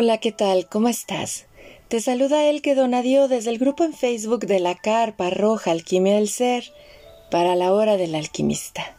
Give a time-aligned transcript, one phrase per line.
[0.00, 0.68] Hola, ¿qué tal?
[0.68, 1.46] ¿Cómo estás?
[1.88, 6.14] Te saluda el que donadió desde el grupo en Facebook de la Carpa Roja Alquimia
[6.14, 6.72] del Ser
[7.32, 8.96] para la hora del alquimista.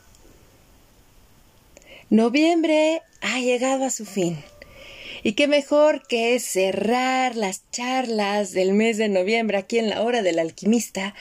[2.10, 4.44] Noviembre ha llegado a su fin.
[5.24, 10.22] Y qué mejor que cerrar las charlas del mes de noviembre aquí en la hora
[10.22, 11.16] del alquimista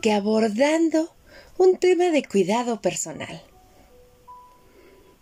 [0.00, 1.14] que abordando
[1.58, 3.40] un tema de cuidado personal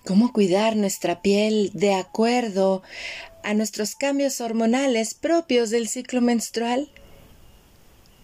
[0.07, 2.83] cómo cuidar nuestra piel de acuerdo
[3.43, 6.91] a nuestros cambios hormonales propios del ciclo menstrual?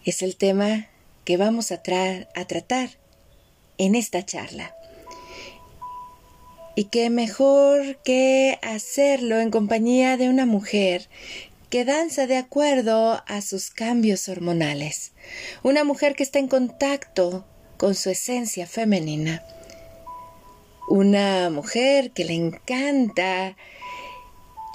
[0.05, 0.89] Es el tema
[1.25, 2.91] que vamos a, tratar
[3.79, 4.75] en esta charla.
[6.77, 11.09] Y qué mejor que hacerlo en compañía de una mujer
[11.71, 15.13] que danza de acuerdo a sus cambios hormonales.
[15.65, 17.45] Una mujer que está en contacto
[17.77, 19.43] con su esencia femenina.
[20.89, 23.57] Una mujer que le encanta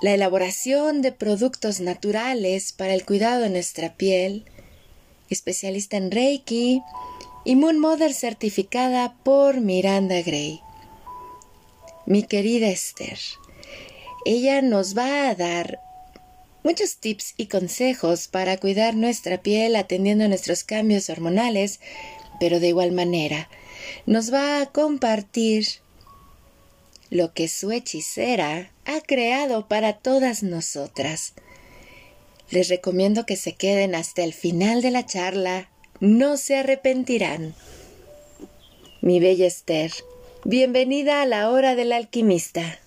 [0.01, 4.45] la elaboración de productos naturales para el cuidado de nuestra piel,
[5.29, 6.81] especialista en Reiki
[7.45, 7.77] y Moon
[8.13, 10.61] certificada por Miranda Gray.
[12.07, 13.19] Mi querida Esther,
[14.25, 15.79] ella nos va a dar
[16.63, 21.79] muchos tips y consejos para cuidar nuestra piel atendiendo nuestros cambios hormonales,
[22.39, 23.49] pero de igual manera
[24.05, 25.67] nos va a compartir
[27.11, 31.33] lo que su hechicera ha creado para todas nosotras.
[32.49, 37.53] Les recomiendo que se queden hasta el final de la charla, no se arrepentirán.
[39.01, 39.91] Mi bella Esther,
[40.45, 42.79] bienvenida a la hora del alquimista.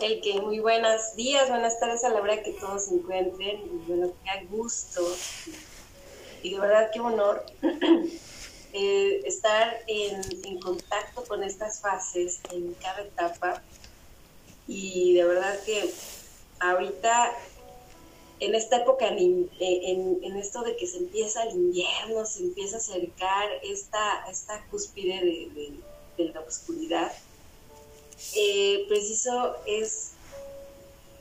[0.00, 3.60] El que muy buenos días, buenas tardes a la hora que todos se encuentren.
[3.86, 5.02] bueno, qué gusto
[6.42, 7.46] y de verdad qué honor
[8.78, 13.62] Eh, estar en, contacto con estas fases en cada etapa
[14.68, 15.90] y de verdad que
[16.60, 17.32] ahorita
[18.38, 19.48] en esta época, en,
[20.36, 25.48] esto de que se empieza el invierno, se empieza a acercar esta, esta cúspide
[26.18, 27.10] de, la oscuridad,
[28.34, 30.10] eh, preciso es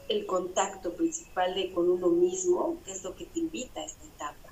[0.10, 4.50] el contacto principal con uno mismo, que es lo que te invita a esta etapa.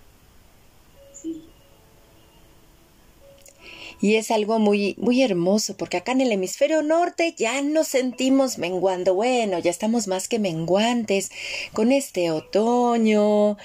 [4.04, 8.58] Y es algo muy, muy hermoso, porque acá en el hemisferio norte ya nos sentimos
[8.58, 9.14] menguando.
[9.14, 11.32] Bueno, ya estamos más que menguantes
[11.72, 13.58] con este otoño,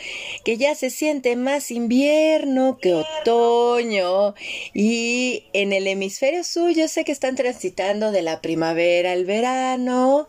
[0.44, 4.36] que ya se siente más invierno que otoño.
[4.72, 10.28] Y en el hemisferio sur yo sé que están transitando de la primavera al verano.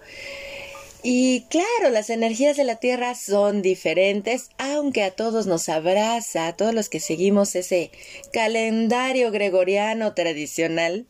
[1.02, 6.58] Y claro, las energías de la Tierra son diferentes, aunque a todos nos abraza, a
[6.58, 7.92] todos los que seguimos ese
[8.34, 11.06] calendario gregoriano tradicional,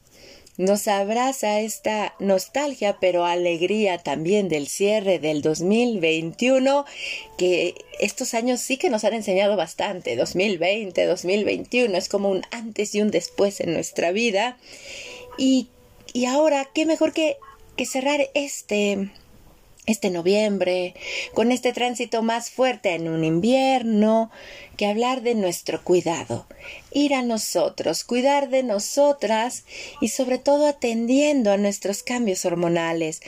[0.57, 6.85] nos abraza esta nostalgia, pero alegría también del cierre del 2021,
[7.38, 10.17] que estos años sí que nos han enseñado bastante.
[10.17, 14.57] 2020, 2021 es como un antes y un después en nuestra vida.
[15.38, 15.69] Y,
[16.11, 17.38] y ahora, ¿qué mejor que,
[17.78, 19.09] que cerrar este
[19.91, 20.95] este noviembre,
[21.33, 24.31] con este tránsito más fuerte en un invierno,
[24.77, 26.47] que hablar de nuestro cuidado,
[26.91, 29.66] ir a nosotros, cuidar de nosotras
[29.99, 33.22] y sobre todo atendiendo a nuestros cambios hormonales.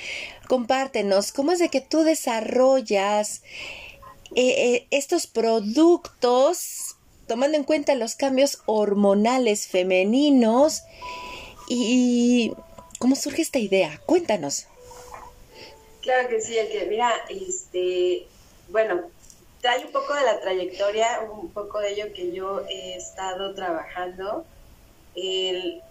[0.47, 3.41] Compártenos cómo es de que tú desarrollas
[4.35, 6.95] eh, eh, estos productos
[7.27, 10.83] tomando en cuenta los cambios hormonales femeninos
[11.69, 12.51] y
[12.99, 14.01] cómo surge esta idea.
[14.05, 14.67] Cuéntanos.
[16.01, 18.27] Claro que sí, que, mira, este,
[18.69, 19.01] bueno,
[19.61, 24.45] trae un poco de la trayectoria, un poco de ello que yo he estado trabajando.
[25.15, 25.81] El,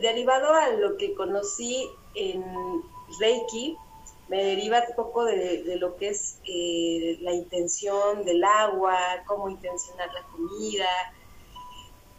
[0.00, 2.42] derivado a lo que conocí en
[3.20, 3.76] Reiki,
[4.28, 8.96] me deriva un poco de, lo que es eh, la intención del agua,
[9.26, 10.88] cómo intencionar la comida,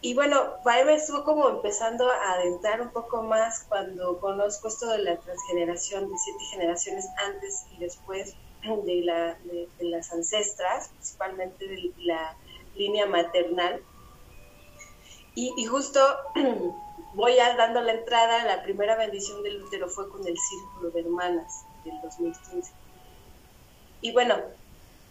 [0.04, 4.88] y bueno, para me estuvo como empezando a adentrar un poco más cuando conozco esto
[4.90, 11.68] de la transgeneración, de siete generaciones antes y después de, la, de, las ancestras, principalmente
[11.68, 12.36] de la
[12.74, 13.80] línea maternal.
[15.36, 16.00] Y, y justo
[17.14, 21.00] voy a dando la entrada, la primera bendición del útero fue con el Círculo de
[21.00, 22.72] Hermanas del 2015.
[24.00, 24.34] Y bueno,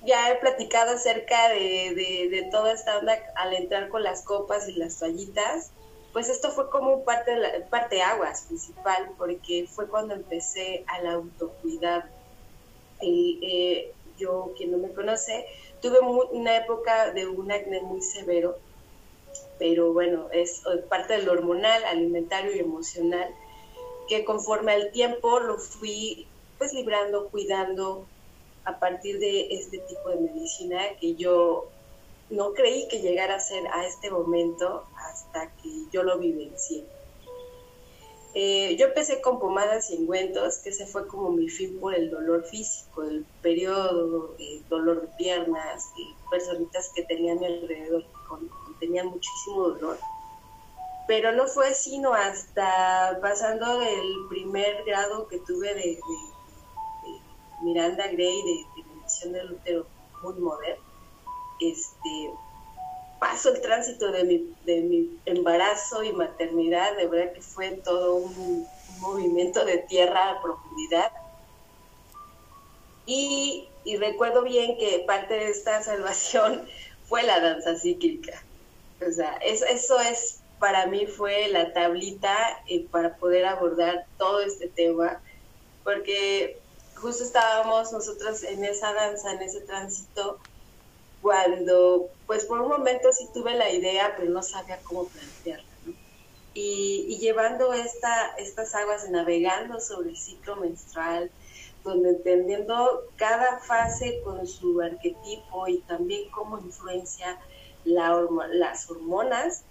[0.04, 4.74] ya he platicado acerca de, de, toda esta onda al entrar con las copas y
[4.74, 5.72] las toallitas.
[6.12, 11.08] Pues esto fue como parte, de la, parte aguas principal, porque fue cuando empecé al
[11.08, 12.04] autocuidado.
[13.02, 15.46] Y, eh, yo, quien no me conoce,
[15.82, 18.58] tuve una época de un acné muy severo,
[19.58, 23.34] pero bueno, es parte del hormonal, alimentario y emocional,
[24.08, 26.28] que conforme al tiempo lo fui
[26.58, 28.06] pues librando, cuidando
[28.66, 31.68] a partir de este tipo de medicina que yo
[32.30, 36.86] no creí que llegara a ser a este momento hasta que yo lo vivencié.
[38.34, 42.10] Eh, yo empecé con pomadas y ungüentos, que ese fue como mi fin por el
[42.10, 44.36] dolor físico, el periodo,
[44.70, 49.98] dolor de piernas, y personitas que tenían a mi alrededor que tenían muchísimo dolor.
[51.08, 56.00] Pero no fue sino hasta pasando el primer grado que tuve de,
[57.62, 59.88] Miranda Gray, de, de medición del útero
[60.22, 60.84] muy moderno,
[61.60, 62.32] este,
[63.20, 68.16] paso el tránsito de mi, de mi embarazo y maternidad, de verdad que fue todo
[68.16, 68.68] un,
[69.00, 71.12] movimiento de tierra a profundidad.
[73.06, 73.68] Y,
[74.00, 76.68] recuerdo bien que parte de esta salvación
[77.08, 78.44] fue la danza cíclica.
[79.06, 82.36] O sea, eso, es, para mí fue la tablita
[82.68, 85.20] eh, para poder abordar todo este tema,
[85.84, 86.61] porque
[87.02, 90.38] justo estábamos nosotros en esa danza, en ese tránsito,
[91.22, 95.66] cuando, pues por un momento sí tuve la idea, pero no sabía cómo plantearla.
[95.86, 95.94] ¿no?
[96.54, 101.32] Y, llevando esta, estas aguas, navegando sobre el ciclo menstrual,
[101.84, 107.40] donde entendiendo cada fase con su arquetipo y también cómo influencia
[107.84, 109.64] la las hormonas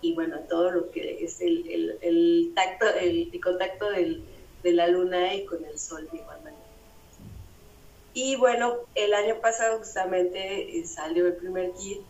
[0.00, 4.24] y bueno, todo lo que es el, el, tacto, el, contacto del,
[4.62, 6.40] de la luna y con el sol de igual.
[8.14, 12.00] Y bueno, el año pasado justamente eh, salió el primer kit.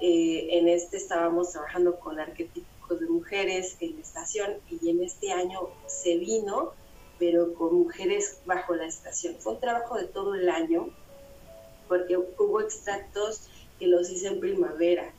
[0.00, 5.32] Eh, en este estábamos trabajando con arquetipos de mujeres en la estación y en este
[5.32, 6.72] año se vino,
[7.18, 9.36] pero con mujeres bajo la estación.
[9.38, 10.88] Fue un trabajo de todo el año
[11.88, 13.48] porque hubo extractos
[13.78, 15.12] que los hice en primavera,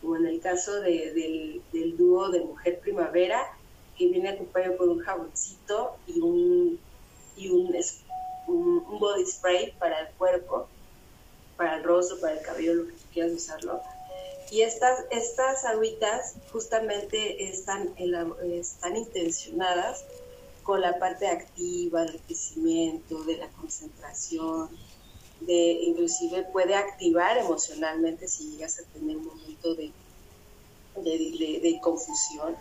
[0.00, 3.55] como en el caso del, del dúo de Mujer Primavera,
[3.96, 6.78] que viene acompañado con un jaboncito y un,
[7.36, 7.72] y un
[8.46, 10.68] un, body spray para el cuerpo,
[11.56, 13.80] para el rostro, para el cabello, lo que quieras usarlo.
[14.50, 17.92] Y estas, estas agüitas justamente están,
[18.52, 20.04] están intencionadas
[20.62, 24.68] con la parte activa del crecimiento, de la concentración,
[25.40, 29.92] de inclusive puede activar emocionalmente si llegas a tener un momento de,
[31.02, 32.56] de confusión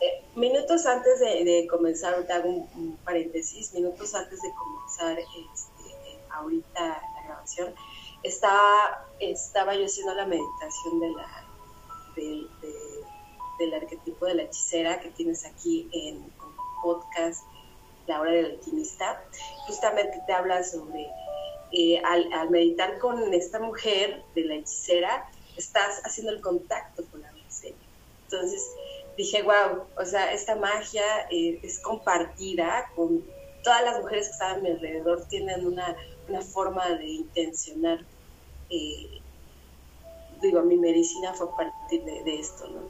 [0.00, 6.80] eh, minutos antes de, comenzar, te hago un, paréntesis, minutos antes de comenzar este, ahorita
[6.80, 7.74] la grabación,
[8.22, 11.44] estaba, estaba yo haciendo la meditación de la,
[13.58, 16.32] del arquetipo de la hechicera que tienes aquí en,
[16.84, 17.44] podcast
[18.06, 19.24] La Hora del Alquimista.
[19.66, 21.08] Justamente te habla sobre,
[21.72, 27.32] eh, al, meditar con esta mujer de la hechicera, estás haciendo el contacto con la
[27.32, 27.76] miseria.
[28.24, 28.70] Entonces,
[29.16, 33.24] dije, wow, o sea, esta magia eh, es compartida con
[33.62, 35.96] todas las mujeres que estaban a mi alrededor, tienen una,
[36.52, 38.00] forma de intencionar.
[38.70, 39.20] Eh,
[40.40, 42.80] digo, mi medicina fue a partir de, esto, ¿no?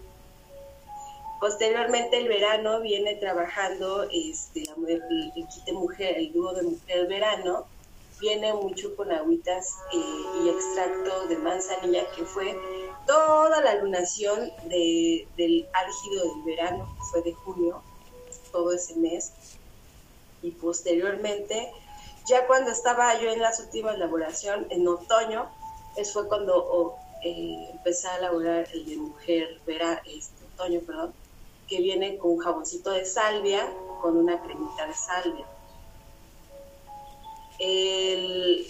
[1.40, 7.06] Posteriormente el verano viene trabajando este, el, el kit de mujer, el dúo de mujer
[7.06, 7.66] verano,
[8.20, 12.58] viene mucho con agüitas eh, y extracto de manzanilla, que fue
[13.06, 17.82] toda la lunación del álgido del verano, que fue de junio,
[18.52, 19.32] todo ese mes.
[20.42, 21.72] Y posteriormente,
[22.26, 25.50] ya cuando estaba yo en las últimas elaboración, en otoño,
[25.96, 31.14] es fue cuando eh, empecé a elaborar el de mujer, verá, este, otoño, perdón,
[31.68, 35.46] que viene con un jaboncito de salvia, con una cremita de salvia.
[37.66, 38.66] El,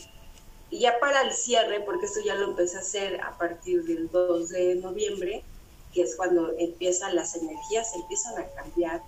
[0.71, 4.49] ya para el cierre, porque esto ya lo empecé a hacer a partir del 2
[4.49, 5.45] de noviembre,
[5.93, 9.03] que es cuando empiezan las energías, empiezan a cambiar,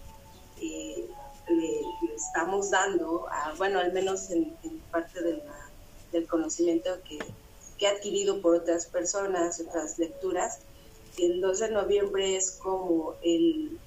[0.61, 1.09] eh,
[1.49, 1.81] le,
[2.15, 3.27] estamos dando,
[3.59, 4.57] bueno, al menos en,
[4.91, 5.21] parte
[6.13, 7.19] del conocimiento que,
[7.79, 10.61] que he adquirido por otras personas, otras lecturas,
[11.19, 13.79] el 2 de noviembre es como el,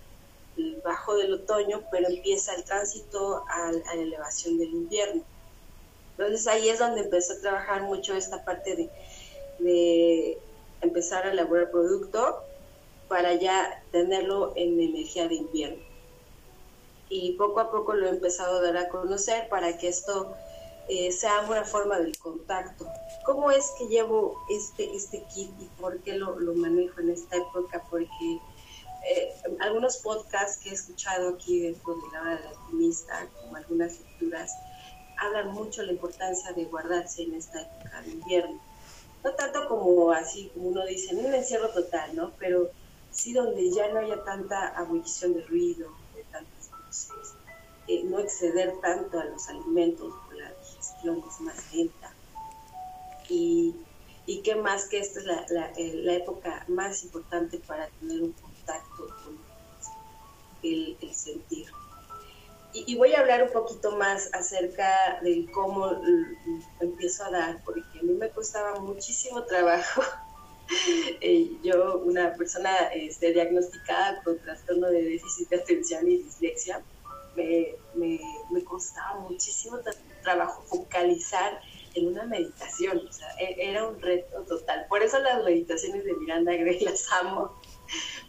[0.84, 5.24] bajo del otoño, pero empieza el tránsito a la elevación del invierno.
[6.20, 8.90] Entonces ahí es donde empecé a trabajar mucho esta parte
[9.60, 10.38] de,
[10.82, 12.44] empezar a elaborar producto
[13.08, 15.82] para ya tenerlo en energía de invierno.
[17.08, 20.36] Y poco a poco lo he empezado a dar a conocer para que esto
[20.90, 22.86] eh, sea una forma del contacto.
[23.26, 27.82] ¿Cómo es que llevo este, este kit y por qué lo, manejo en esta época?
[27.90, 28.40] Porque
[29.10, 34.00] eh, algunos podcasts que he escuchado aquí dentro de la hora del alquimista, como algunas
[34.00, 34.52] lecturas,
[35.20, 38.60] hablan mucho la importancia de guardarse en esta época de invierno.
[39.24, 42.32] No tanto como así, como uno dice, en un encierro total, ¿no?
[42.40, 42.70] Pero
[43.12, 47.34] sí donde ya no haya tanta abolición de ruido, de tantas voces.
[47.88, 52.14] Eh, no exceder tanto a los alimentos, la digestión es más lenta.
[53.28, 53.76] Y,
[54.26, 58.22] y qué más que esta es la, la, eh, la, época más importante para tener
[58.22, 59.38] un contacto con
[60.64, 61.59] el, el sentir.
[62.89, 66.01] Y, voy a hablar un poquito más acerca de cómo
[66.79, 70.01] empiezo a dar, porque a mí me costaba muchísimo trabajo
[71.22, 76.84] Eh, yo, una persona este, diagnosticada con trastorno de déficit de atención y dislexia,
[77.36, 78.19] me, me,
[78.51, 79.79] me costaba muchísimo
[80.22, 81.60] trabajo focalizar
[81.96, 83.01] en una meditación,
[83.39, 84.86] e, era un reto total.
[84.88, 87.60] Por eso las meditaciones de Miranda Gray las amo,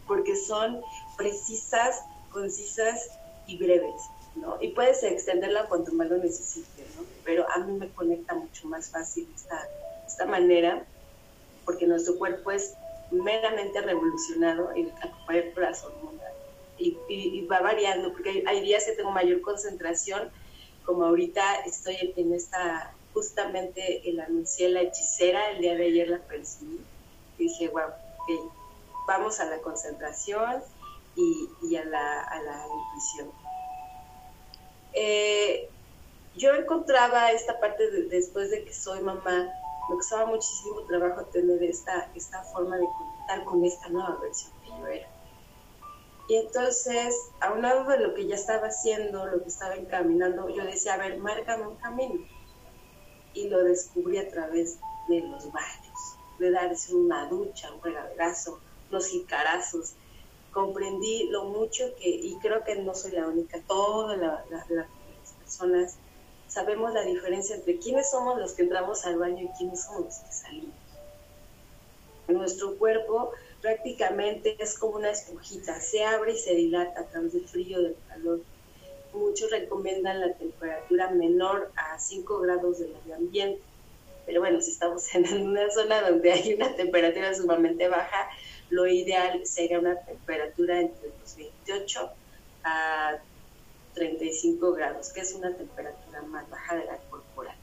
[0.07, 0.81] porque son
[1.17, 3.07] precisas, concisas
[3.47, 4.01] y breves,
[4.35, 4.57] ¿no?
[4.61, 6.85] Y puedes extenderla cuanto más lo necesites.
[7.23, 9.67] Pero a mí me conecta mucho más fácil esta,
[10.07, 10.85] esta manera
[11.65, 12.73] porque nuestro cuerpo es
[13.11, 14.91] meramente revolucionado en
[15.29, 15.91] el corazón
[16.81, 20.29] y, y, va variando, porque hay, días que tengo mayor concentración,
[20.85, 26.17] como ahorita estoy en esta, justamente el anuncié la hechicera, el día de ayer la
[26.19, 26.81] percibí,
[27.37, 27.91] dije, wow,
[29.07, 30.63] vamos a la concentración
[31.15, 33.31] y, y a, la, a, la, intuición.
[34.93, 35.69] Eh,
[36.35, 39.49] yo encontraba esta parte de, después de que soy mamá,
[39.89, 44.69] me costaba muchísimo trabajo tener esta, esta forma de conectar con esta nueva versión que
[44.69, 45.07] yo era.
[46.31, 50.47] Y entonces, a un lado de lo que ya estaba haciendo, lo que estaba encaminando,
[50.47, 52.25] yo decía, a ver, márcame un camino.
[53.33, 54.77] Y lo descubrí a través
[55.09, 59.95] de los baños, de darse una ducha, un regaderazo, los jicarazos.
[60.51, 64.87] Comprendí lo mucho que, y creo que no soy la única, todas las
[65.39, 65.97] personas
[66.51, 70.17] sabemos la diferencia entre quiénes somos los que entramos al baño y quiénes somos los
[70.17, 70.75] que salimos.
[72.27, 73.31] Nuestro cuerpo
[73.61, 77.95] prácticamente es como una esponjita, se abre y se dilata a través del frío, del
[78.07, 78.41] calor.
[79.13, 83.61] Muchos recomiendan la temperatura menor a 5 grados del ambiente,
[84.25, 88.29] pero bueno, si estamos en una zona donde hay una temperatura sumamente baja,
[88.71, 92.09] lo ideal sería una temperatura entre los 28
[92.63, 93.17] a
[93.93, 97.55] 35 grados, que es una temperatura más baja de la corporal.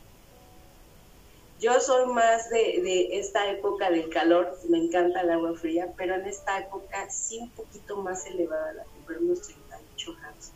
[1.59, 6.27] Yo soy más de, esta época del calor, me encanta el agua fría, pero en
[6.27, 10.53] esta época sí un poquito más elevada la temperatura, unos 38 grados.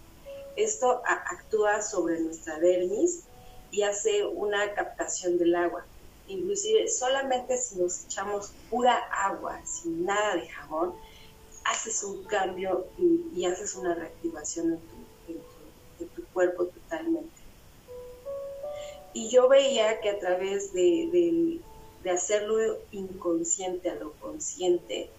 [0.54, 3.24] Esto actúa sobre nuestra dermis
[3.70, 5.86] y hace una captación del agua.
[6.28, 10.94] Inclusive solamente si nos echamos pura agua, sin nada de jabón,
[11.64, 15.02] haces un cambio y, haces una reactivación en tu
[16.06, 17.42] tu cuerpo totalmente.
[19.14, 21.60] Y yo veía que a través de,
[22.02, 22.56] de, hacerlo
[22.90, 25.10] inconsciente a lo consciente,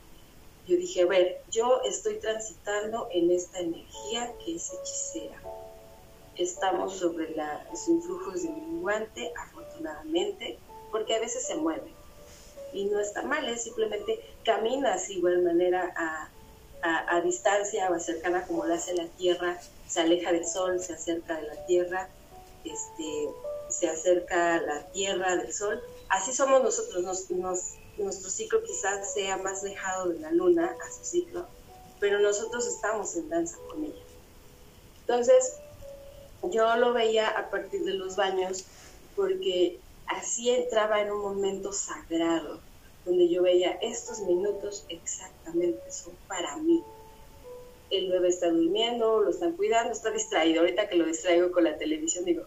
[0.67, 5.41] yo dije, a ver, yo estoy transitando en esta energía que es hechicera.
[6.35, 10.57] Estamos sobre la, los influjos de mi guante, afortunadamente,
[10.93, 11.91] porque a veces se mueve.
[12.71, 16.29] Y no está mal, es simplemente caminas de igual manera a,
[17.15, 19.59] a, distancia o cercana como lo hace la Tierra
[19.93, 22.09] se aleja del sol, se acerca de la tierra,
[22.63, 23.29] este,
[23.69, 25.83] se acerca la tierra del sol.
[26.09, 27.03] Así somos nosotros,
[27.97, 31.45] nuestro ciclo quizás sea más alejado de la luna a su ciclo,
[31.99, 34.01] pero nosotros estamos en danza con ella.
[35.01, 35.57] Entonces,
[36.41, 38.65] yo lo veía a partir de los baños
[39.15, 42.59] porque así entraba en un momento sagrado,
[43.05, 46.83] donde yo veía estos minutos exactamente son para mí,
[47.97, 50.61] el bebé está durmiendo, lo están cuidando, está distraído.
[50.61, 52.43] Ahorita que lo distraigo con la televisión, digo,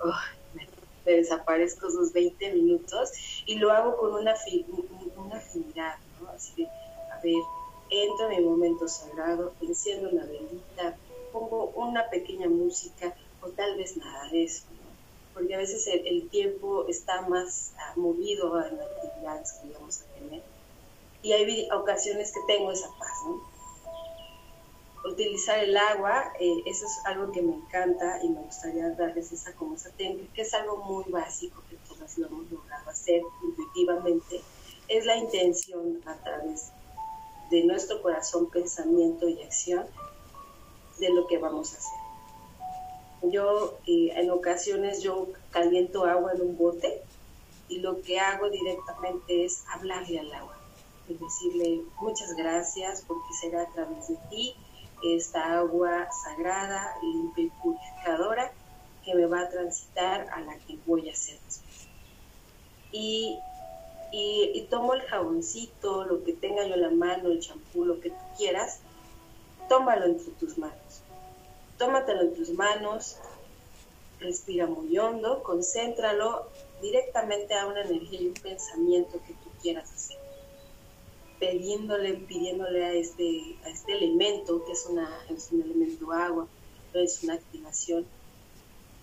[0.54, 0.66] me,
[1.12, 3.12] desaparezco esos 20 minutos
[3.46, 4.34] y lo hago con una,
[5.16, 6.28] una afinidad, ¿no?
[6.30, 6.68] Así de,
[7.12, 7.42] a ver,
[7.90, 10.96] entro en mi momento sagrado, enciendo una velita,
[11.32, 14.64] pongo una pequeña música o tal vez nada de eso.
[15.36, 20.42] Porque a veces el, tiempo está más ah, movido en actividades que vamos a tener.
[21.22, 23.56] Y hay ocasiones que tengo esa paz, ¿no?
[25.06, 29.52] utilizar el agua, eh, eso es algo que me encanta y me gustaría darles esa
[29.54, 34.42] como esa técnica, que es algo muy básico que todas lo hemos logrado hacer intuitivamente,
[34.88, 36.70] es la intención a través
[37.50, 39.86] de nuestro corazón, pensamiento y acción
[40.98, 42.05] de lo que vamos a hacer.
[43.30, 47.02] Yo eh, en ocasiones yo caliento agua en un bote
[47.68, 50.56] y lo que hago directamente es hablarle al agua,
[51.08, 54.54] es decirle muchas gracias porque será a través de ti
[55.02, 58.52] esta agua sagrada, limpia y purificadora
[59.04, 61.88] que me va a transitar a la que voy a hacer después.
[62.92, 63.38] Y,
[64.12, 68.10] y, tomo el jaboncito, lo que tenga yo en la mano, el champú, lo que
[68.10, 68.80] tú quieras,
[69.68, 70.85] tómalo entre tus manos.
[71.78, 73.16] Tómatelo en tus manos
[74.18, 76.46] respira muy hondo, concéntralo
[76.80, 80.16] directamente a una energía y un pensamiento que tú quieras hacer.
[81.38, 86.48] Pidiéndole, pidiéndole a este, a este elemento, que es, una, es un elemento agua,
[86.94, 88.06] es una activación,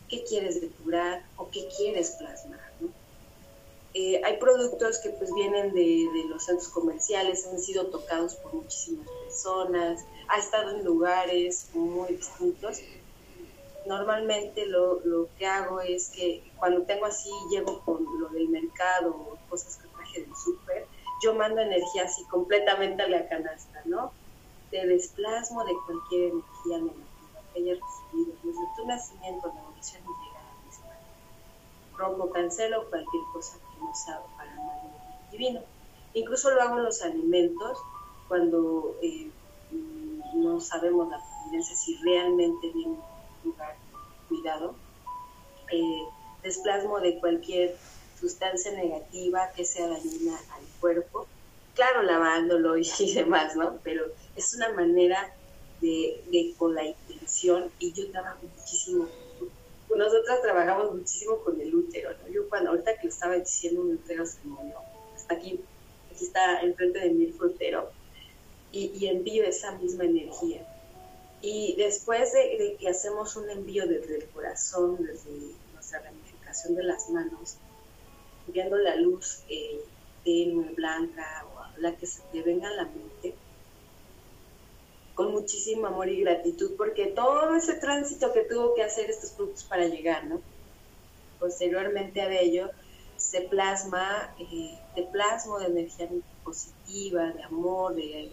[0.09, 2.73] qué quieres depurar o qué quieres plasmar.
[3.95, 8.55] Eh, hay productos que pues vienen de, de, los centros comerciales, han sido tocados por
[8.55, 9.22] muchísimas personas,
[10.27, 12.81] ha estado en lugares muy distintos
[13.85, 19.09] normalmente lo, lo, que hago es que cuando tengo así, llego con lo del mercado
[19.09, 20.87] o cosas que traje del súper,
[21.21, 24.11] yo mando energía así completamente a la canasta, ¿no?
[24.71, 30.25] Te desplasmo de cualquier energía negativa que hayas recibido desde tu nacimiento, la evolución y
[30.25, 30.43] llegada
[30.91, 31.97] a.
[31.97, 35.61] Rompo, cancelo cualquier cosa que no sea para el divino.
[36.13, 37.77] Incluso lo hago en los alimentos
[38.33, 39.29] cuando eh,
[40.33, 42.97] no sabemos la providencia si realmente viene
[43.43, 43.75] lugar
[44.27, 44.73] cuidado,
[45.71, 46.01] eh,
[46.41, 47.77] desplasmo de cualquier
[48.19, 51.27] sustancia negativa que sea dañina al cuerpo,
[51.75, 53.77] claro, lavándolo y, demás, ¿no?
[53.83, 55.31] Pero es una manera
[55.79, 59.09] de, con la intención, y yo trabajo muchísimo,
[59.95, 62.33] nosotros trabajamos muchísimo con el útero, ¿no?
[62.33, 64.77] Yo cuando ahorita que lo estaba diciendo, un útero se movió,
[65.15, 65.59] está aquí,
[66.11, 67.91] aquí está enfrente de mí el frutero,
[68.73, 70.65] y, envío esa misma energía
[71.41, 75.29] y después de, que hacemos un envío desde el corazón, desde
[75.73, 77.57] nuestra ramificación de las manos,
[78.47, 79.81] enviando la luz eh,
[80.23, 83.35] tenue, blanca o la que se te venga a la mente,
[85.13, 89.65] con muchísimo amor y gratitud, porque todo ese tránsito que tuvo que hacer estos productos
[89.65, 90.41] para llegar, ¿no?
[91.39, 92.69] Posteriormente a ello,
[93.17, 96.09] se plasma, eh, de plasmo de energía
[96.43, 98.31] positiva, de amor, de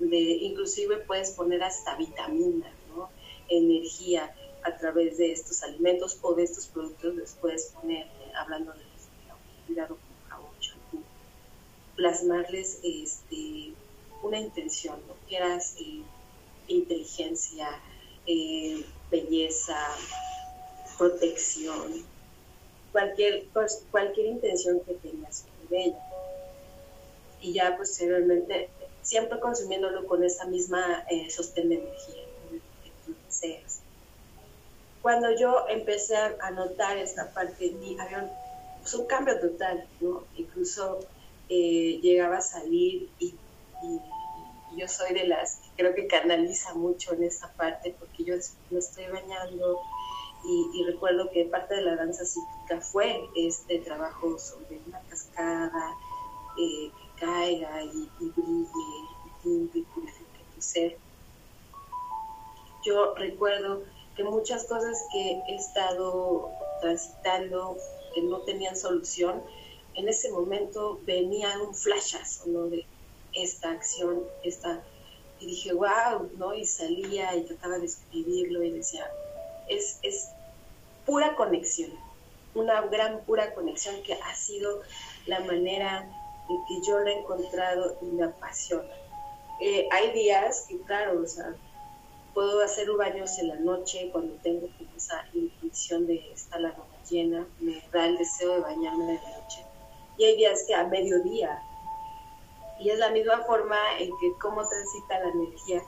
[0.00, 3.10] de, inclusive puedes poner hasta vitaminas, ¿no?
[3.48, 8.72] energía a través de estos alimentos o de estos productos, les puedes poner, eh, hablando
[8.72, 8.90] de
[9.66, 11.02] cuidado con jabón, champú,
[11.96, 13.72] plasmarles este,
[14.22, 15.14] una intención, ¿no?
[15.28, 16.02] quieras eh,
[16.68, 17.68] inteligencia,
[18.26, 19.78] eh, belleza,
[20.98, 22.04] protección,
[22.92, 25.98] cualquier, pues, cualquier intención que tengas con ella.
[27.40, 28.68] Y ya posteriormente
[29.10, 32.22] siempre consumiéndolo con esa misma eh, sostén de energía
[32.84, 33.80] que tú deseas.
[35.02, 38.30] Cuando yo empecé a notar esta parte en mí, había
[38.78, 40.22] pues, un cambio total, ¿no?
[40.36, 41.00] Incluso
[41.48, 43.34] eh, llegaba a salir y,
[44.76, 48.36] yo soy de las que creo que canaliza mucho en esa parte porque yo
[48.70, 49.80] me estoy bañando
[50.44, 55.96] y, recuerdo que parte de la danza psíquica fue este trabajo sobre una cascada,
[56.56, 58.66] eh, caiga y, brille
[59.44, 60.98] y limpie y purifique tu ser.
[62.84, 63.84] Yo recuerdo
[64.16, 67.76] que muchas cosas que he estado transitando
[68.14, 69.42] que no tenían solución,
[69.94, 72.66] en ese momento venía un flashazo ¿no?
[72.66, 72.86] de
[73.34, 74.82] esta acción, esta,
[75.38, 76.54] y dije, wow, ¿no?
[76.54, 79.10] Y salía y trataba de escribirlo y decía,
[79.68, 80.28] es, es
[81.06, 81.92] pura conexión,
[82.54, 84.80] una gran pura conexión que ha sido
[85.26, 86.08] la manera
[86.68, 88.94] que yo lo he encontrado y me apasiona.
[89.60, 91.54] Eh, hay días que, claro, o sea,
[92.34, 97.46] puedo hacer baños en la noche cuando tengo esa intuición de estar la luna llena,
[97.58, 99.64] me da el deseo de bañarme en la noche.
[100.16, 101.62] Y hay días que a mediodía,
[102.78, 105.82] y es la misma forma en que cómo transita la energía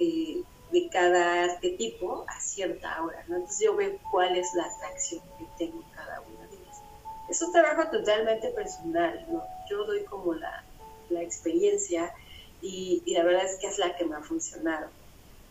[0.00, 0.42] eh,
[0.72, 3.36] de cada arquetipo a cierta hora, ¿no?
[3.36, 6.82] Entonces yo veo cuál es la atracción que tengo cada una de ellas.
[7.30, 9.42] Es un trabajo totalmente personal, ¿no?
[9.68, 10.64] Yo doy como la,
[11.10, 12.12] la experiencia
[12.62, 14.88] y, la verdad es que es la que me ha funcionado.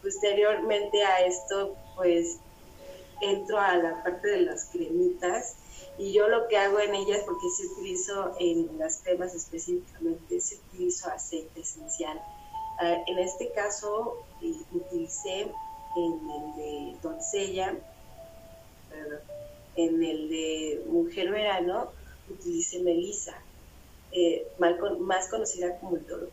[0.02, 2.38] Posteriormente a esto, pues
[3.22, 5.56] entro a la parte de las cremitas
[5.98, 10.56] y yo lo que hago en ellas, porque si utilizo en las cremas específicamente, si
[10.56, 12.22] utilizo aceite esencial.
[12.82, 15.48] Uh, en este caso eh, utilicé
[15.96, 17.74] en el de doncella,
[19.78, 21.90] en el de mujer verano,
[22.30, 23.45] utilicé melisa
[24.18, 24.48] eh,
[25.00, 26.30] más conocida como el Toro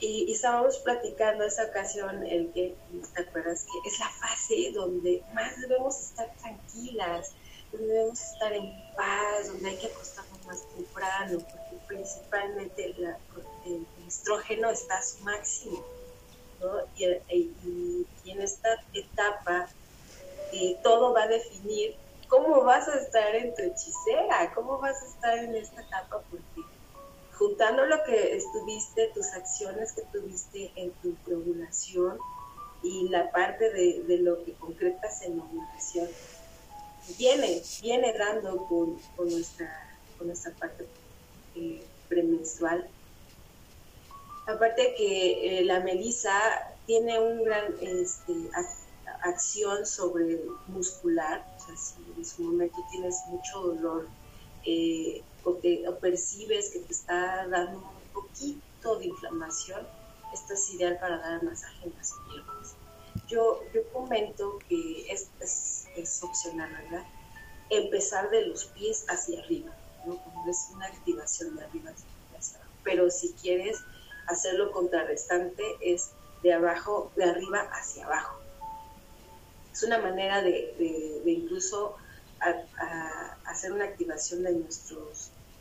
[0.00, 2.74] Y, estábamos platicando esa ocasión, el que,
[3.14, 3.64] ¿te acuerdas?
[3.64, 7.32] Que es la fase donde más debemos estar tranquilas,
[7.72, 13.14] donde debemos estar en paz, donde hay que acostarnos más temprano, porque principalmente el
[14.06, 15.84] estrógeno está a su máximo.
[16.60, 16.80] ¿no?
[16.96, 19.68] Y, en esta etapa
[20.52, 21.96] eh, todo va a definir
[22.28, 24.52] ¿cómo vas a estar en tu hechicera?
[24.54, 26.22] ¿Cómo vas a estar en esta etapa?
[26.30, 26.62] Porque
[27.38, 32.18] juntando lo que estuviste, tus acciones que tuviste en tu ovulación
[32.82, 36.08] y la parte de, lo que concretas en la ovulación,
[37.18, 38.98] viene, viene dando con,
[39.30, 40.86] nuestra, con nuestra parte
[41.54, 42.88] eh, premenstrual.
[44.46, 46.32] Aparte que eh, la melisa
[46.86, 48.32] tiene un gran este,
[49.22, 54.08] acción sobre muscular, sea, si en su momento tienes mucho dolor
[54.64, 59.86] eh, o, te, o percibes que te está dando un poquito de inflamación,
[60.32, 62.74] esto es ideal para dar masaje en las piernas.
[63.28, 67.06] Yo, yo comento que es, es, es opcional, ¿verdad?
[67.70, 69.74] Empezar de los pies hacia arriba,
[70.04, 70.22] ¿no?
[70.22, 72.72] Como es una activación de arriba hacia abajo.
[72.84, 73.78] Pero si quieres
[74.26, 76.10] hacerlo contrarrestante, es
[76.42, 78.45] de abajo, de arriba hacia abajo.
[79.76, 81.96] Es una manera de, de, incluso
[83.44, 85.10] hacer una activación de nuestro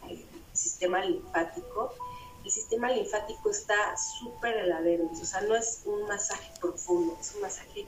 [0.09, 1.93] eh, sistema linfático
[2.45, 7.41] el sistema linfático está súper heladero, o sea, no es un masaje profundo, es un
[7.41, 7.87] masaje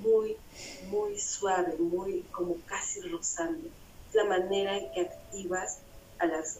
[0.00, 0.38] muy,
[0.88, 3.68] muy suave, muy como casi rozando.
[4.08, 5.80] Es la manera en que activas
[6.20, 6.58] a las,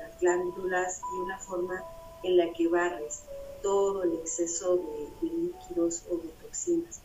[0.00, 1.84] las glándulas y una forma
[2.22, 3.24] en la que barres
[3.62, 7.02] todo el exceso de, líquidos o de toxinas.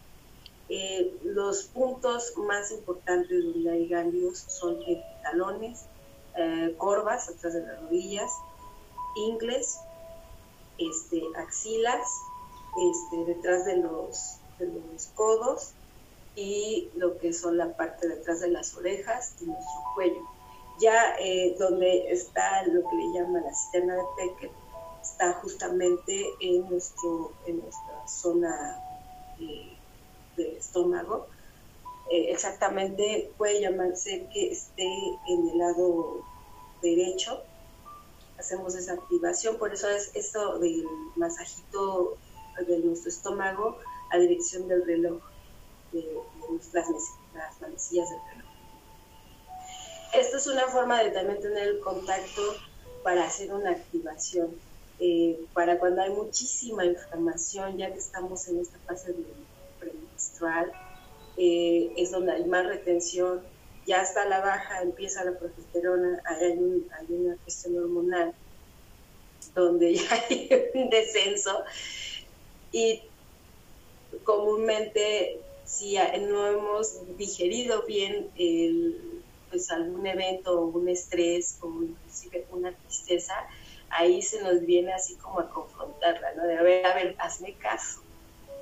[0.69, 5.85] Eh, los puntos más importantes donde hay ganglios son en talones,
[6.35, 8.31] eh, corvas atrás de las rodillas,
[9.15, 9.77] ingles,
[10.77, 12.09] este, axilas,
[12.89, 15.73] este, detrás de los, de los codos
[16.35, 20.21] y lo que son la parte detrás de las orejas y nuestro cuello.
[20.79, 24.51] Ya eh, donde está lo que le llama la cisterna de Peque,
[25.01, 28.81] está justamente en, nuestro, en nuestra zona
[29.39, 29.72] eh,
[30.37, 31.27] del estómago.
[32.11, 34.83] Eh, exactamente puede llamarse que esté
[35.27, 36.21] en el lado
[36.81, 37.41] derecho
[38.43, 42.17] hacemos esa activación, por eso es esto del masajito
[42.67, 43.77] de nuestro estómago
[44.11, 45.21] a dirección del reloj,
[45.91, 46.19] de,
[46.73, 46.87] las,
[47.33, 48.51] las manecillas del reloj.
[50.13, 52.41] Esto es una forma de también tener el contacto
[53.03, 54.51] para hacer una activación,
[54.99, 59.23] eh, para cuando hay muchísima inflamación, ya que estamos en esta fase de
[61.37, 63.41] eh, es donde hay más retención,
[63.85, 68.33] ya está la baja, empieza la progesterona, hay, hay una cuestión hormonal
[69.55, 71.63] donde ya hay un descenso
[72.71, 73.01] y
[74.23, 75.95] comúnmente si
[76.27, 83.33] no hemos digerido bien el, pues algún evento un estrés o inclusive una tristeza,
[83.89, 86.45] ahí se nos viene así como a confrontarla, ¿no?
[86.45, 88.02] De a ver, a ver, hazme caso.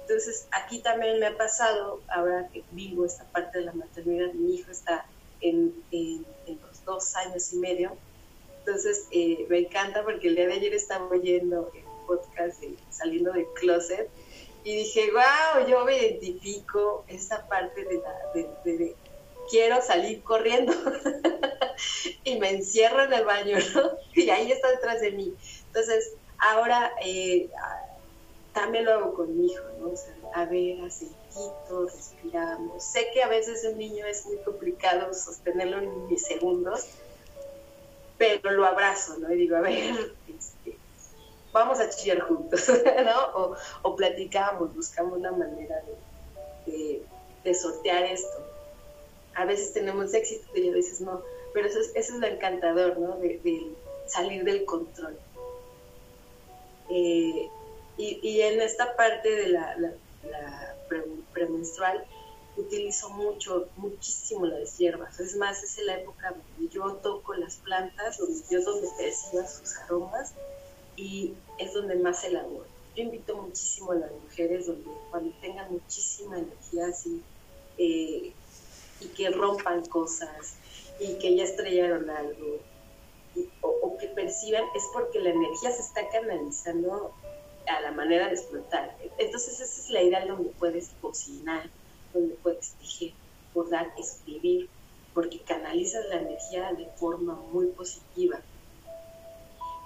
[0.02, 4.56] Entonces, aquí también me ha pasado, ahora que vivo esta parte de la maternidad, mi
[4.56, 5.06] hijo está
[5.42, 7.96] en, los dos años y medio.
[8.60, 13.32] Entonces, eh, me encanta porque el día de ayer estaba oyendo el podcast de Saliendo
[13.32, 14.10] del Closet
[14.64, 18.32] y dije, wow, yo me identifico esta parte de la...
[18.64, 18.96] De,
[19.50, 20.74] quiero salir corriendo
[22.24, 23.92] y me encierro en el baño, ¿no?
[24.14, 25.34] Y ahí está detrás de mí.
[25.68, 27.50] Entonces, ahora eh,
[28.54, 29.92] también lo hago con mi hijo, ¿no?
[29.92, 31.12] O sea, a ver, así
[31.70, 32.84] respiramos.
[32.84, 36.88] Sé que a veces un niño es muy complicado sostenerlo en segundos,
[38.18, 39.32] pero lo abrazo, ¿no?
[39.34, 40.78] Y digo, a ver, este,
[41.54, 42.70] vamos a chillar juntos,
[43.06, 43.56] ¿no?
[43.84, 45.82] O, platicamos, buscamos una manera
[46.66, 48.38] de, sortear esto.
[49.34, 51.22] A veces tenemos éxito y a veces no,
[51.54, 53.16] pero eso es, eso es lo encantador, ¿no?
[53.18, 53.72] De,
[54.08, 55.18] salir del control.
[56.90, 57.50] Eh,
[58.02, 59.96] y, en esta parte de la
[61.34, 62.06] premenstrual,
[62.58, 65.20] utilizo mucho, muchísimo las hierbas.
[65.20, 69.78] Es más, es la época donde yo toco las plantas, donde yo donde percibo sus
[69.78, 70.34] aromas
[70.96, 72.66] y es donde más elaboro.
[72.96, 77.22] Yo invito muchísimo a las mujeres donde cuando tengan muchísima energía así
[77.78, 78.34] eh,
[79.00, 80.56] y que rompan cosas
[81.00, 82.60] y que ya estrellaron algo
[83.62, 87.14] o, o, que perciban, es porque la energía se está canalizando
[87.78, 88.98] a la manera de explotar.
[89.18, 91.70] Entonces esa es la idea donde puedes cocinar,
[92.14, 93.14] donde puedes tejer,
[93.54, 94.70] bordar, escribir,
[95.14, 98.40] porque canalizas la energía de forma muy positiva.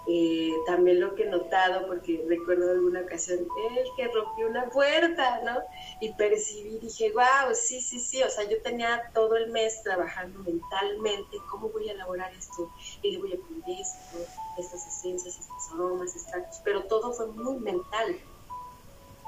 [0.08, 5.42] Eh, también lo que he notado, porque recuerdo alguna ocasión, el que rompió una puerta,
[5.44, 5.64] ¿no?
[6.00, 10.40] Y percibí, dije, wow, sí, sí, sí, o sea, yo tenía todo el mes trabajando
[10.40, 12.72] mentalmente, ¿cómo voy a elaborar esto?
[13.02, 14.18] Y le voy a poner esto,
[14.60, 18.16] estas esencias, estos aromas, extractos, pero todo fue muy mental.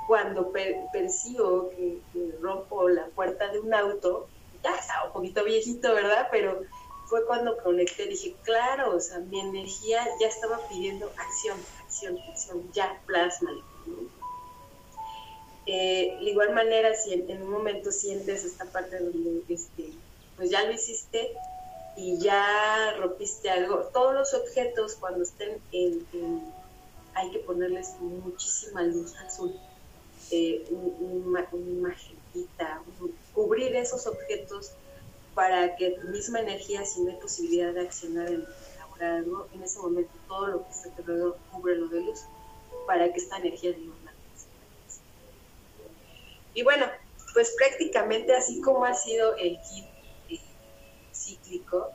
[0.07, 0.53] Cuando
[0.93, 4.27] percibo que, que rompo la puerta de un auto,
[4.63, 6.27] ya estaba un poquito viejito, ¿verdad?
[6.31, 6.61] Pero
[7.08, 12.72] fue cuando conecté, dije, claro, o sea, mi energía ya estaba pidiendo acción, acción, acción,
[12.74, 13.52] ya, plasma.
[15.65, 19.91] Eh, de igual manera, si en, un momento sientes esta parte donde este,
[20.36, 21.34] pues ya lo hiciste
[21.96, 23.89] y ya rompiste algo.
[23.93, 26.06] Todos los objetos cuando estén en,
[27.13, 29.58] hay que ponerles muchísima luz azul,
[30.32, 31.32] eh, un,
[31.82, 32.82] magentita,
[33.34, 34.74] cubrir esos objetos
[35.38, 38.43] para que tu misma energía, si no hay posibilidad de accionar en
[38.76, 42.21] elaborar algo, en ese momento todo lo que está alrededor cubre lo de luz
[42.88, 43.88] para que esta energía de
[46.56, 46.88] Y bueno,
[47.36, 49.86] pues prácticamente así como ha sido el kit
[50.30, 50.39] eh,
[51.13, 51.91] cíclico,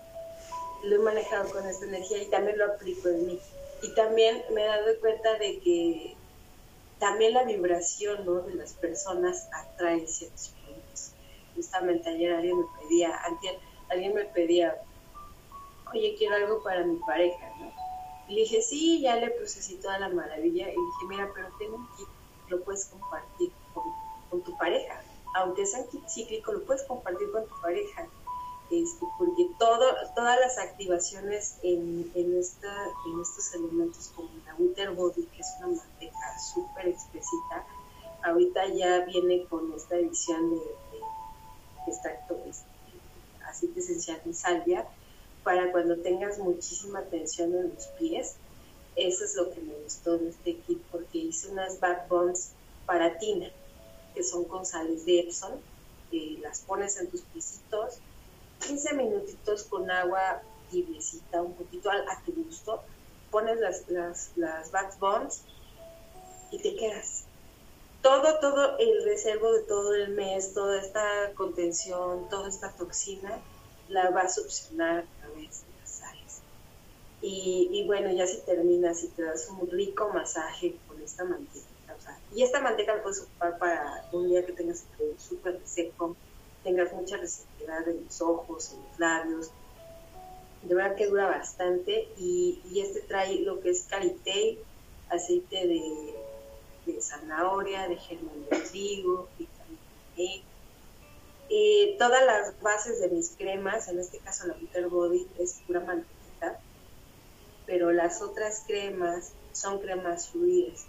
[0.84, 3.40] lo he manejado con esta energía y también lo aplico en mí.
[3.82, 6.16] Y también me he dado cuenta de que
[7.00, 10.54] también la vibración de las personas atrae ciertos.
[11.54, 13.10] Justamente ayer alguien me pedía,
[13.90, 14.82] alguien me pedía,
[15.92, 17.72] oye, quiero algo para mi pareja, ¿no?
[18.28, 20.68] Y le dije, sí, ya le así toda la maravilla.
[20.68, 22.08] Y dije, mira, pero tengo un kit,
[22.48, 25.02] lo puedes compartir con, tu pareja.
[25.36, 28.08] Aunque sea un kit cíclico, lo puedes compartir con tu pareja
[28.72, 29.84] este, porque todo,
[30.14, 35.48] todas las activaciones en, en, esta, en estos elementos como la Winter Body, que es
[35.58, 37.66] una manteca súper exquisita,
[38.24, 40.74] ahorita ya viene con esta edición de,
[41.90, 42.66] extracto este,
[43.46, 44.86] aceite esencial de salvia,
[45.44, 48.36] para cuando tengas muchísima tensión en los pies.
[48.94, 52.52] Eso es lo que me gustó de este kit, porque hice unas backbones
[52.86, 53.50] para tina,
[54.14, 55.52] que son con sales de Epson,
[56.10, 57.98] que las pones en tus pisitos
[58.66, 62.82] 15 minutitos con agua tibiecita, un poquito a, tu gusto,
[63.30, 65.42] pones las, las, las backbones
[66.50, 67.24] y te quedas.
[68.02, 73.40] Todo, todo el reservo de todo el mes, toda esta contención, toda esta toxina,
[73.88, 76.40] la va a succionar a través de las sales.
[77.20, 81.72] Y, y bueno, ya si terminas y te das un rico masaje con esta manteca,
[82.34, 86.16] y esta manteca la puedes ocupar para un día que tengas el súper seco,
[86.64, 89.50] tengas mucha receptividad en los ojos, en los labios.
[90.62, 94.58] De verdad que dura bastante y, este trae lo que es karité,
[95.10, 96.14] aceite de,
[97.00, 99.80] zanahoria, de germen de trigo, vitamina
[100.16, 101.96] E.
[101.98, 106.60] Todas las bases de mis cremas, en este caso la Butter Body, es pura mantequita,
[107.66, 110.86] pero las otras cremas son cremas fluidas.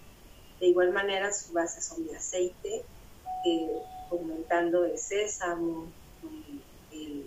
[0.60, 2.84] De igual manera, sus bases son de aceite,
[3.46, 5.88] eh, aumentando el sésamo,
[6.92, 7.26] el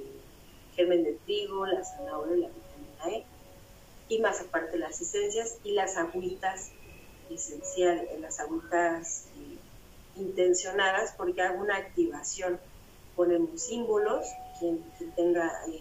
[0.75, 3.25] germen de trigo, la zanahoria y la vitamina E,
[4.09, 6.71] y más aparte las esencias y las agüitas
[7.31, 9.59] esenciales, las agüitas eh,
[10.17, 12.61] intencionadas, porque hago una activación,
[13.15, 14.27] ponemos símbolos,
[14.59, 14.83] quien,
[15.15, 15.73] tenga en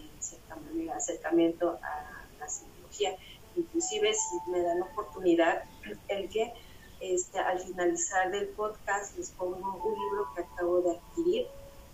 [0.87, 3.15] eh, acercamiento a la psicología,
[3.55, 5.63] inclusive si me dan oportunidad,
[6.09, 6.53] el que
[6.99, 11.47] este, al finalizar del podcast les pongo un libro que acabo de adquirir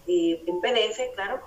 [0.08, 1.42] eh, en PDF, claro.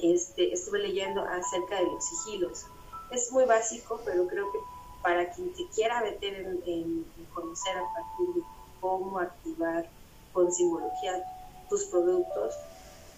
[0.00, 2.66] Este, estuve leyendo acerca de los sigilos.
[3.10, 4.58] Es muy básico, pero creo que
[5.02, 6.34] para quien te quiera meter
[6.66, 8.42] en, conocer a partir de
[8.80, 9.88] cómo activar
[10.32, 11.24] con simbología
[11.68, 12.54] tus productos,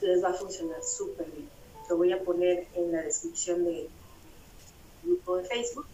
[0.00, 1.48] les va a funcionar súper bien.
[1.88, 3.88] Lo voy a poner en la descripción del
[5.02, 5.86] grupo de Facebook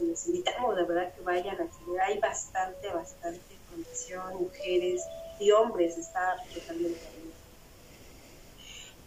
[0.00, 2.00] les invitamos, de verdad, que vayan a tener.
[2.00, 5.02] Hay bastante, bastante condición, mujeres
[5.38, 6.98] y hombres, está totalmente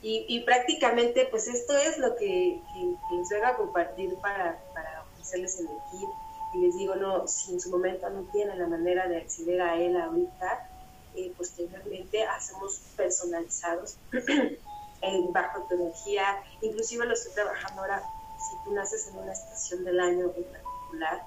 [0.02, 5.60] y, y, prácticamente, pues esto es lo que, les voy a compartir para, para ofrecerles
[5.60, 6.10] en el kit.
[6.54, 9.76] Y les digo, no, si en su momento no tienen la manera de acceder a
[9.76, 10.70] él ahorita,
[11.16, 13.98] eh, posteriormente hacemos personalizados
[15.02, 16.44] en bajo energía.
[16.62, 18.04] Inclusive lo estoy trabajando ahora
[18.38, 21.24] si tú naces en una estación del año en particular,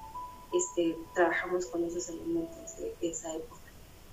[0.53, 3.61] este, trabajamos con esos elementos de esa época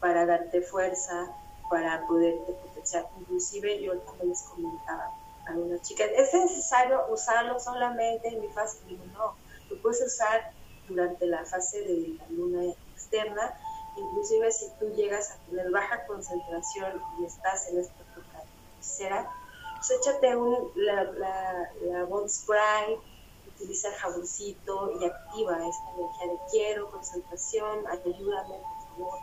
[0.00, 1.28] para darte fuerza,
[1.70, 3.06] para poderte potenciar.
[3.20, 5.10] Inclusive yo también les comentaba
[5.46, 8.78] a algunas chicas, ¿es necesario usarlo solamente en mi fase?
[8.86, 9.34] Digo, no,
[9.76, 10.52] puedes usar
[10.88, 13.54] durante la fase de la luna externa,
[13.96, 19.26] inclusive si tú llegas a tener baja concentración y estás en esta época de
[19.76, 22.96] pues échate un, la, la, la bond spray,
[23.54, 29.18] utiliza el jaboncito y activa esta energía de quiero, concentración, ayúdame, por favor.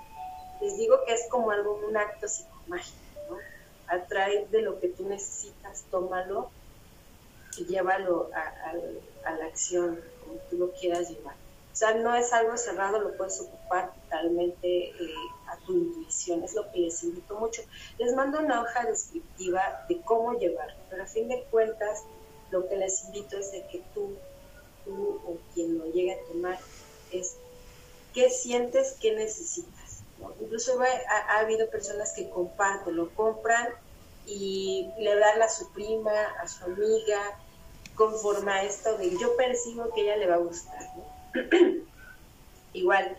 [0.62, 2.98] Les digo que es como algo, un acto psicomágico,
[3.30, 3.38] ¿no?
[3.88, 6.52] Atrae de lo que tú necesitas, tómalo
[7.58, 10.00] y llévalo a la acción,
[10.50, 11.36] tú lo quieras llevar.
[11.72, 15.16] O sea, no es algo cerrado, lo puedes ocupar totalmente eh,
[15.48, 17.62] a tu intuición, es lo que les invito mucho.
[17.98, 22.04] Les mando una hoja descriptiva de cómo llevar, pero a fin de cuentas,
[22.52, 24.18] lo que les invito es de que tú,
[24.84, 26.60] tú o quien lo llegue a tomar,
[27.12, 27.38] es
[28.14, 30.04] qué sientes, qué necesitas.
[30.42, 30.86] Incluso ha,
[31.18, 33.70] ha, habido personas que comparten, lo compran
[34.26, 37.40] y le dan a su prima, a su amiga,
[37.96, 40.80] conforme a esto de yo percibo que ella le va a gustar.
[42.74, 43.18] Igual,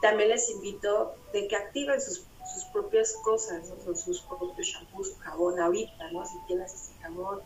[0.00, 2.26] también les invito de que activen sus,
[2.72, 3.72] propias cosas,
[4.04, 6.26] sus propios shampoos, su jabón ahorita, ¿no?
[6.26, 7.40] Si tienes ese jabón,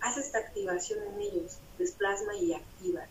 [0.00, 3.06] haz esta activación en ellos, desplasma y activa,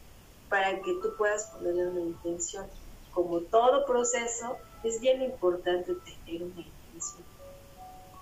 [0.49, 2.67] para que tú puedas ponerle una intención.
[3.13, 7.23] Como todo proceso, es bien importante tener una intención.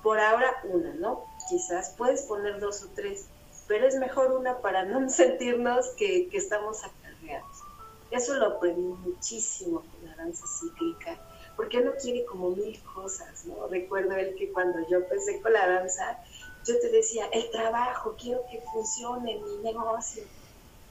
[0.02, 1.26] Por ahora una, ¿no?
[1.50, 3.26] Quizás puedes poner dos o tres,
[3.70, 7.64] pero es mejor una para no sentirnos que, que estamos acarreados.
[8.12, 11.16] Eso lo aprendí muchísimo con la danza cíclica,
[11.56, 13.68] porque uno quiere como mil cosas, ¿no?
[13.68, 16.20] Recuerdo el que cuando yo empecé con la danza,
[16.66, 20.24] yo te decía, el trabajo, quiero que funcione mi negocio,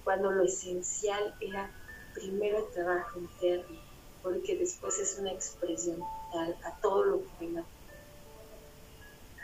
[0.05, 1.71] cuando lo esencial era
[2.15, 3.77] primero el trabajo interno,
[4.23, 7.65] porque después es una expresión total a todo lo que venga.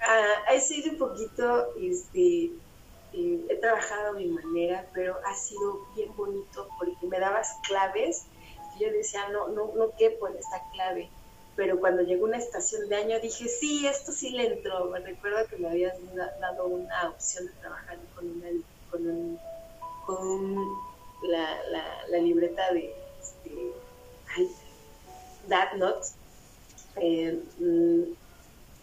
[0.07, 2.53] Ah, he sido un poquito este,
[3.15, 8.27] he trabajado a mi manera, pero ha sido bien bonito porque me dabas claves
[8.77, 11.09] y yo decía, no, no, no quepo en esta clave.
[11.57, 14.87] Pero cuando llegó una estación de año dije, sí, esto sí le entró.
[14.87, 15.95] Me recuerdo que me habías
[16.41, 18.49] dado una opción de trabajar con una
[18.91, 19.39] con,
[20.07, 20.57] con
[21.29, 21.59] la,
[22.11, 23.73] la, libreta de este,
[25.49, 26.17] That Notes.
[26.97, 28.24] Eh, mm,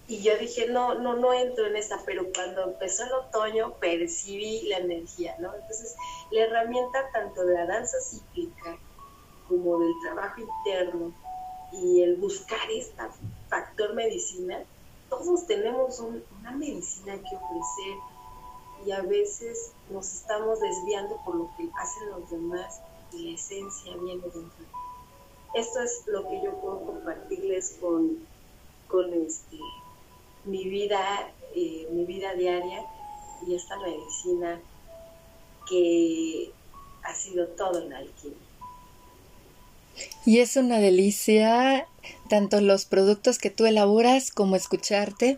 [0.08, 4.64] y yo dije, no, no, no entro en esa, pero cuando empezó el otoño percibí
[4.64, 5.54] la energía, ¿no?
[5.54, 5.96] Entonces,
[6.32, 8.78] la herramienta tanto de la danza cíclica
[9.48, 11.14] como del trabajo interno
[11.72, 13.02] y el buscar este
[13.48, 14.60] factor medicina,
[15.10, 17.98] todos tenemos una medicina que ofrecer
[18.86, 22.82] y a veces nos estamos desviando por lo que hacen los demás
[23.14, 24.66] y la esencia viene dentro.
[25.54, 28.26] Esto es lo que yo puedo compartirles con,
[28.88, 29.58] con este,
[30.46, 32.84] mi vida, eh, mi vida diaria
[33.48, 34.60] y esta medicina
[35.70, 36.52] que
[37.04, 38.38] ha sido todo en alquimia.
[40.26, 41.88] Y es una delicia
[42.30, 45.38] tanto los productos que tú elaboras como escucharte.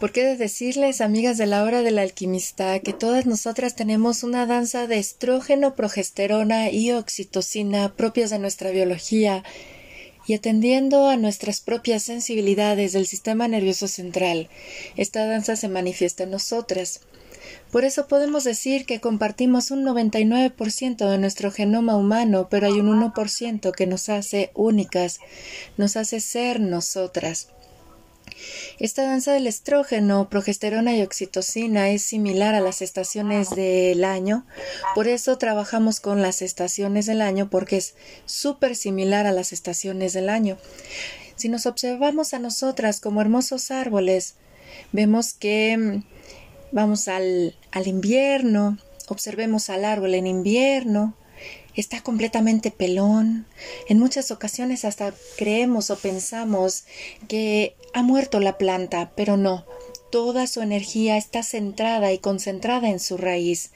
[0.00, 4.44] Porque he de decirles, amigas de la hora del alquimista, que todas nosotras tenemos una
[4.44, 9.44] danza de estrógeno, progesterona y oxitocina propias de nuestra biología
[10.26, 14.48] y atendiendo a nuestras propias sensibilidades del sistema nervioso central,
[14.96, 17.00] esta danza se manifiesta en nosotras.
[17.70, 22.88] Por eso podemos decir que compartimos un 99% de nuestro genoma humano, pero hay un
[23.02, 25.18] 1% que nos hace únicas,
[25.76, 27.48] nos hace ser nosotras.
[28.78, 34.46] Esta danza del estrógeno, progesterona y oxitocina es similar a las estaciones del año,
[34.94, 37.94] por eso trabajamos con las estaciones del año porque es
[38.26, 40.58] súper similar a las estaciones del año.
[41.36, 44.34] Si nos observamos a nosotras como hermosos árboles,
[44.92, 46.04] vemos que mm,
[46.72, 48.78] vamos al, al invierno,
[49.08, 51.16] observemos al árbol en invierno,
[51.76, 53.46] está completamente pelón.
[53.88, 56.84] En muchas ocasiones hasta creemos o pensamos
[57.28, 59.64] que ha muerto la planta, pero no.
[60.10, 63.72] Toda su energía está centrada y concentrada en su raíz.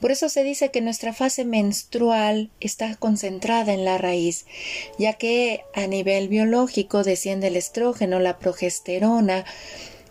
[0.00, 4.46] Por eso se dice que nuestra fase menstrual está concentrada en la raíz,
[4.98, 9.44] ya que a nivel biológico desciende el estrógeno, la progesterona,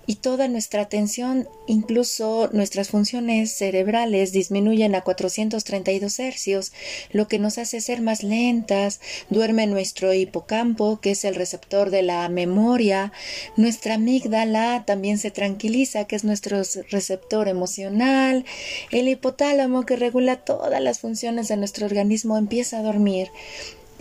[0.05, 6.73] y toda nuestra atención, incluso nuestras funciones cerebrales disminuyen a 432 hercios,
[7.11, 12.01] lo que nos hace ser más lentas, duerme nuestro hipocampo, que es el receptor de
[12.01, 13.11] la memoria,
[13.55, 18.45] nuestra amígdala también se tranquiliza, que es nuestro receptor emocional,
[18.91, 23.29] el hipotálamo, que regula todas las funciones de nuestro organismo, empieza a dormir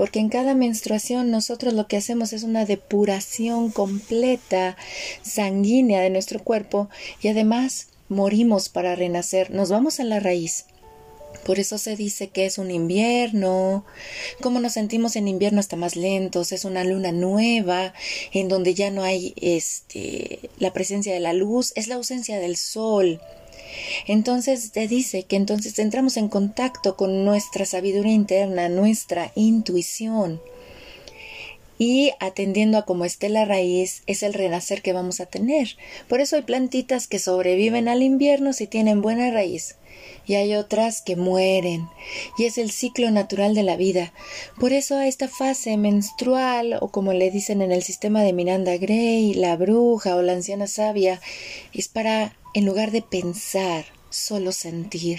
[0.00, 4.78] porque en cada menstruación nosotros lo que hacemos es una depuración completa
[5.20, 6.88] sanguínea de nuestro cuerpo
[7.20, 10.64] y además morimos para renacer, nos vamos a la raíz.
[11.44, 13.84] Por eso se dice que es un invierno.
[14.40, 17.92] Como nos sentimos en invierno está más lentos, es una luna nueva,
[18.32, 22.57] en donde ya no hay este la presencia de la luz, es la ausencia del
[22.57, 23.20] sol.
[24.07, 30.41] Entonces te dice que entonces entramos en contacto con nuestra sabiduría interna, nuestra intuición.
[31.79, 35.77] Y atendiendo a cómo esté la raíz, es el renacer que vamos a tener.
[36.09, 39.77] Por eso hay plantitas que sobreviven al invierno si tienen buena raíz
[40.31, 41.89] y hay otras que mueren,
[42.39, 44.12] y es el ciclo natural de la vida.
[44.61, 48.76] Por eso a esta fase menstrual, o como le dicen en el sistema de Miranda
[48.76, 51.20] Gray, la bruja o la anciana sabia,
[51.74, 55.18] es para, en lugar de pensar, solo sentir,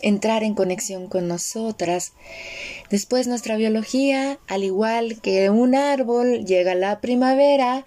[0.00, 2.14] entrar en conexión con nosotras.
[2.88, 7.84] Después nuestra biología, al igual que un árbol, llega la primavera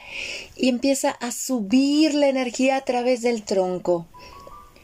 [0.56, 4.06] y empieza a subir la energía a través del tronco.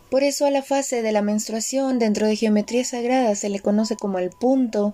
[0.10, 3.98] Por eso a la fase de la menstruación dentro de geometría sagrada se le conoce
[3.98, 4.94] como el punto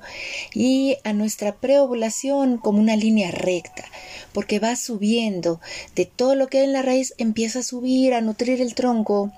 [0.54, 3.86] y a nuestra preovulación como una línea recta,
[4.34, 5.62] porque va subiendo.
[5.96, 9.32] De todo lo que hay en la raíz empieza a subir, a nutrir el tronco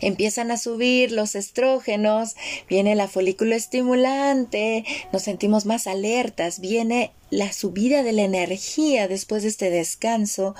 [0.00, 2.36] empiezan a subir los estrógenos,
[2.68, 9.44] viene la folículo estimulante, nos sentimos más alertas, viene la subida de la energía después
[9.44, 10.54] de este descanso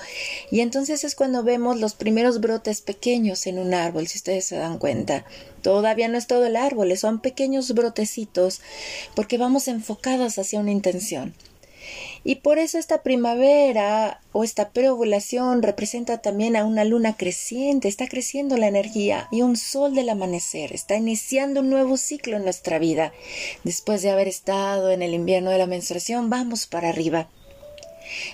[0.51, 4.55] y entonces es cuando vemos los primeros brotes pequeños en un árbol, si ustedes se
[4.55, 5.25] dan cuenta.
[5.61, 8.61] Todavía no es todo el árbol, son pequeños brotecitos
[9.15, 11.33] porque vamos enfocados hacia una intención.
[12.23, 18.07] Y por eso esta primavera o esta preovulación representa también a una luna creciente, está
[18.07, 22.77] creciendo la energía y un sol del amanecer, está iniciando un nuevo ciclo en nuestra
[22.77, 23.11] vida.
[23.63, 27.27] Después de haber estado en el invierno de la menstruación, vamos para arriba.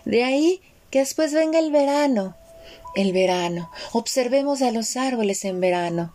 [0.04, 2.36] De ahí que después venga el verano,
[2.96, 3.72] el verano.
[3.94, 6.14] Observemos a los árboles en verano.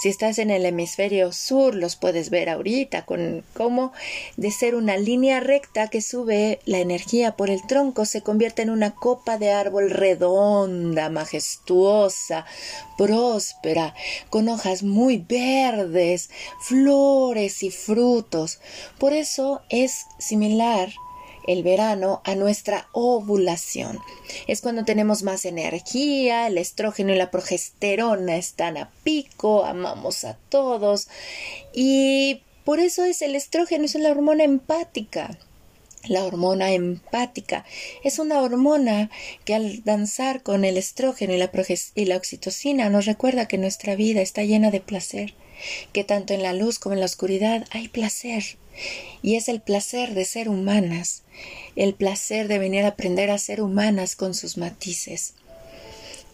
[0.00, 3.92] Si estás en el hemisferio sur, los puedes ver ahorita con cómo
[4.36, 8.70] de ser una línea recta que sube la energía por el tronco se convierte en
[8.70, 12.44] una copa de árbol redonda, majestuosa,
[12.96, 13.94] próspera,
[14.30, 16.30] con hojas muy verdes,
[16.60, 18.60] flores y frutos.
[18.98, 20.90] Por eso es similar
[21.46, 23.98] el verano a nuestra ovulación.
[24.46, 30.36] Es cuando tenemos más energía, el estrógeno y la progesterona están a pico, amamos a
[30.48, 31.08] todos
[31.72, 35.38] y por eso es el estrógeno, es la hormona empática.
[36.06, 37.64] La hormona empática
[38.02, 39.10] es una hormona
[39.46, 41.50] que al danzar con el estrógeno y la,
[41.94, 45.32] y la oxitocina nos recuerda que nuestra vida está llena de placer,
[45.94, 48.58] que tanto en la luz como en la oscuridad hay placer
[49.22, 51.22] y es el placer de ser humanas,
[51.76, 55.34] el placer de venir a aprender a ser humanas con sus matices.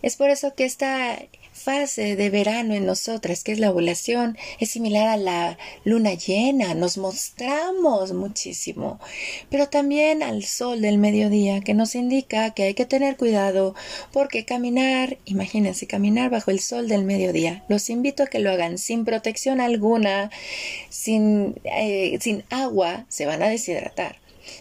[0.02, 1.18] Es por eso que esta
[1.60, 6.74] fase de verano en nosotras, que es la ovulación, es similar a la luna llena,
[6.74, 8.98] nos mostramos muchísimo,
[9.50, 13.74] pero también al sol del mediodía, que nos indica que hay que tener cuidado,
[14.12, 18.78] porque caminar, imagínense, caminar bajo el sol del mediodía, los invito a que lo hagan
[18.78, 20.30] sin protección alguna,
[20.88, 24.16] sin, eh, sin agua, se van a deshidratar.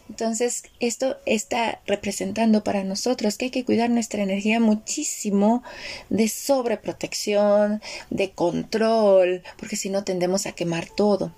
[0.09, 5.63] Entonces, esto está representando para nosotros que hay que cuidar nuestra energía muchísimo
[6.09, 11.33] de sobreprotección, de control, porque si no tendemos a quemar todo.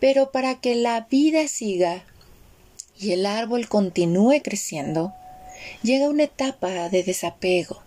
[0.00, 2.04] Pero para que la vida siga
[2.98, 5.12] y el árbol continúe creciendo,
[5.82, 7.82] llega una etapa de desapego.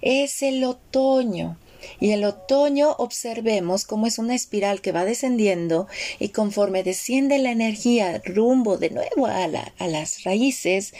[0.00, 1.58] Es el otoño
[2.00, 5.86] y el otoño observemos cómo es una espiral que va descendiendo
[6.18, 10.94] y conforme desciende la energía rumbo de nuevo a, a las raíces,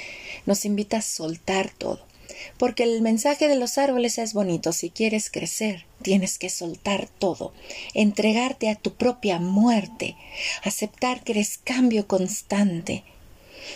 [0.47, 2.05] nos invita a soltar todo.
[2.59, 4.73] Porque el mensaje de los árboles es bonito.
[4.73, 7.53] Si quieres crecer, tienes que soltar todo,
[7.95, 10.17] entregarte a tu propia muerte,
[10.63, 13.05] aceptar que eres cambio constante,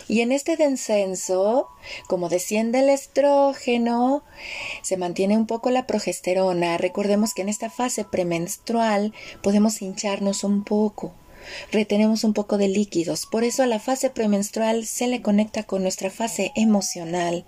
[0.08, 1.68] y en este descenso,
[2.08, 4.22] como desciende el estrógeno,
[4.82, 6.78] se mantiene un poco la progesterona.
[6.78, 9.12] Recordemos que en esta fase premenstrual
[9.42, 11.12] podemos hincharnos un poco
[11.72, 13.26] retenemos un poco de líquidos.
[13.26, 17.44] Por eso a la fase premenstrual se le conecta con nuestra fase emocional.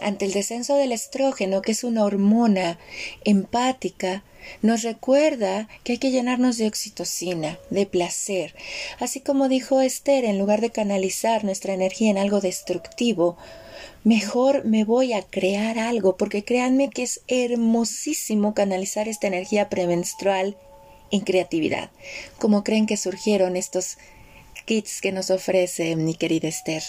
[0.00, 2.78] Ante el descenso del estrógeno, que es una hormona
[3.24, 4.22] empática,
[4.62, 8.54] nos recuerda que hay que llenarnos de oxitocina, de placer.
[8.98, 13.36] Así como dijo Esther, en lugar de canalizar nuestra energía en algo destructivo,
[14.04, 20.56] mejor me voy a crear algo, porque créanme que es hermosísimo canalizar esta energía premenstrual
[21.10, 21.90] en creatividad.
[22.38, 23.96] como creen que surgieron estos
[24.66, 26.82] kits que nos ofrece mi querida Esther?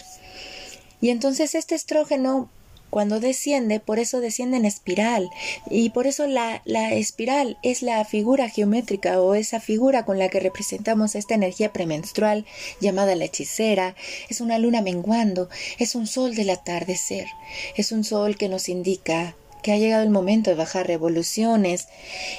[1.01, 2.49] Y entonces este estrógeno
[2.89, 5.29] cuando desciende, por eso desciende en espiral.
[5.69, 10.29] Y por eso la, la, espiral es la figura geométrica o esa figura con la
[10.29, 12.45] que representamos esta energía premenstrual
[12.79, 13.95] llamada la hechicera.
[14.29, 17.27] Es una luna menguando, es un sol del atardecer,
[17.75, 21.87] es un sol que nos indica que ha llegado el momento de bajar revoluciones.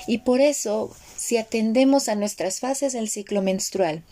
[0.07, 4.03] Y por eso, si atendemos a nuestras fases del ciclo menstrual,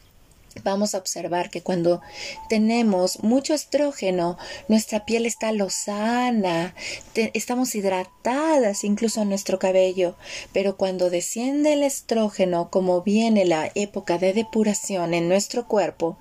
[0.64, 2.00] vamos a observar que cuando
[2.48, 4.38] tenemos mucho estrógeno,
[4.68, 6.74] nuestra piel está lozana,
[7.14, 10.16] estamos hidratadas, incluso nuestro cabello,
[10.52, 16.16] pero cuando desciende el estrógeno, como viene la época de depuración en nuestro cuerpo,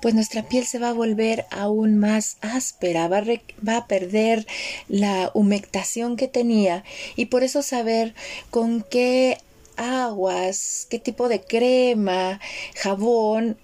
[0.00, 3.22] pues nuestra piel se va a volver aún más áspera, va
[3.66, 4.46] va a, perder
[4.88, 6.84] la humectación que tenía
[7.16, 8.14] y por eso saber
[8.50, 9.38] con qué
[9.76, 12.40] aguas, qué tipo de crema,
[12.74, 13.58] jabón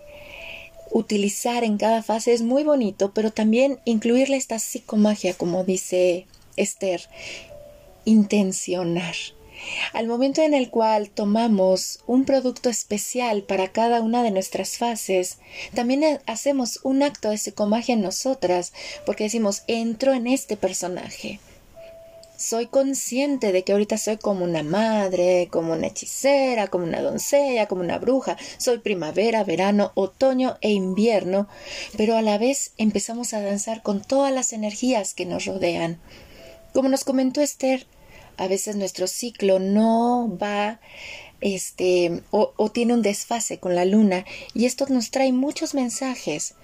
[0.92, 7.08] utilizar en cada fase es muy bonito, pero también incluirle esta psicomagia, como dice Esther,
[8.04, 9.14] intencionar.
[9.92, 15.38] Al momento en el cual tomamos un producto especial para cada una de nuestras fases,
[15.72, 18.72] también hacemos un acto de psicomagia en nosotras,
[19.06, 21.38] porque decimos, entro en este personaje
[22.42, 27.68] soy consciente de que ahorita soy como una madre, como una hechicera, como una doncella,
[27.68, 31.48] como una bruja, soy primavera, verano, otoño e invierno,
[31.96, 36.00] pero a la vez empezamos a danzar con todas las energías que nos rodean.
[36.74, 37.86] Como nos comentó Esther,
[38.36, 40.80] a veces nuestro ciclo no va
[41.40, 44.24] este o, o, tiene un desfase con la luna
[44.54, 46.54] y esto nos trae muchos mensajes.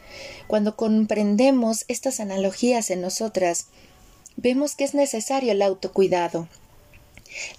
[0.49, 3.67] Cuando comprendemos estas analogías en nosotras,
[4.39, 6.49] vemos que es necesario el autocuidado.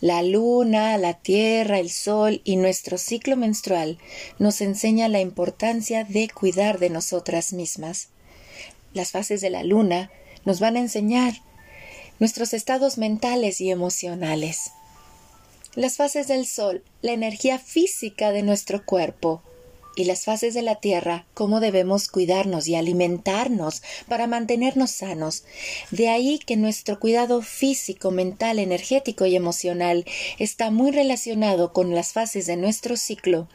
[0.01, 3.99] La luna, la tierra, el sol y nuestro ciclo menstrual
[4.39, 8.07] nos enseña la importancia de cuidar de nosotras mismas.
[8.93, 10.09] Las fases de la luna
[10.45, 11.33] nos van a enseñar
[12.19, 14.71] nuestros estados mentales y emocionales.
[15.75, 19.43] Las fases del sol, la energía física de nuestro cuerpo,
[19.99, 25.43] y las fases de la tierra, cómo debemos cuidarnos y alimentarnos para mantenernos sanos.
[25.91, 30.05] De ahí que nuestro cuidado físico, mental, energético y emocional
[30.37, 33.47] está muy relacionado con las fases de nuestro ciclo,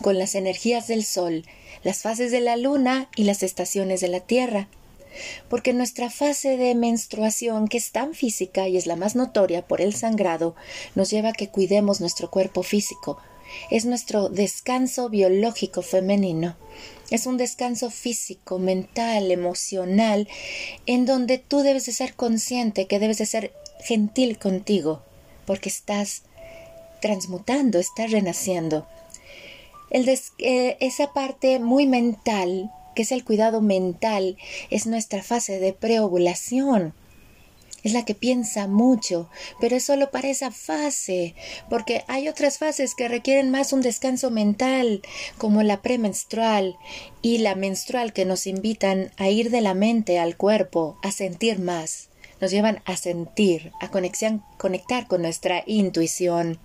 [0.00, 1.44] con las energías del sol,
[1.84, 4.68] las fases de la luna y las estaciones de la tierra
[5.48, 9.80] porque nuestra fase de menstruación, que es tan física y es la más notoria por
[9.80, 10.54] el sangrado,
[10.94, 13.18] nos lleva a que cuidemos nuestro cuerpo físico,
[13.70, 16.56] es nuestro descanso biológico femenino.
[17.10, 20.28] Es un descanso físico, mental, emocional,
[20.86, 23.52] en donde tú debes de ser consciente que debes de ser
[23.84, 25.02] gentil contigo,
[25.46, 26.22] porque estás
[27.00, 28.86] transmutando, estás renaciendo.
[29.90, 34.38] Eh, esa parte muy mental, que es el cuidado mental,
[34.70, 36.94] es nuestra fase de preovulación
[37.82, 39.28] es la que piensa mucho,
[39.60, 41.34] pero es solo para esa fase,
[41.68, 45.02] porque hay otras fases que requieren más un descanso mental,
[45.38, 46.76] como la premenstrual
[47.22, 51.58] y la menstrual que nos invitan a ir de la mente al cuerpo, a sentir
[51.58, 52.08] más,
[52.40, 56.58] nos llevan a sentir, a conectar con nuestra intuición.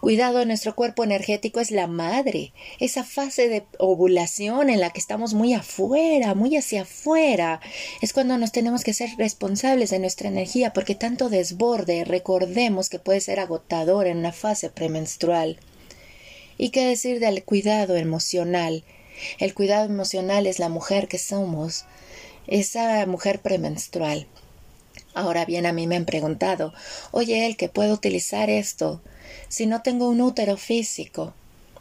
[0.00, 5.00] Cuidado de nuestro cuerpo energético es la madre, esa fase de ovulación en la que
[5.00, 7.60] estamos muy afuera, muy hacia afuera.
[8.02, 12.98] Es cuando nos tenemos que ser responsables de nuestra energía porque tanto desborde, recordemos que
[12.98, 15.58] puede ser agotador en una fase premenstrual.
[16.58, 18.84] ¿Y qué decir del cuidado emocional?
[19.38, 21.86] El cuidado emocional es la mujer que somos,
[22.46, 24.26] esa mujer premenstrual.
[25.14, 26.74] Ahora bien, a mí me han preguntado,
[27.12, 29.00] oye, el que puedo utilizar esto
[29.48, 31.34] si no tengo un útero físico?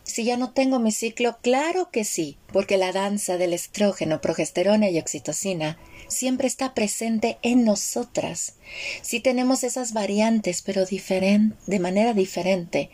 [0.04, 4.90] Si ya no tengo mi ciclo, claro que sí, porque la danza del estrógeno, progesterona
[4.90, 8.54] y oxitocina siempre está presente en nosotras.
[9.02, 12.92] Si tenemos esas variantes, pero de manera diferente,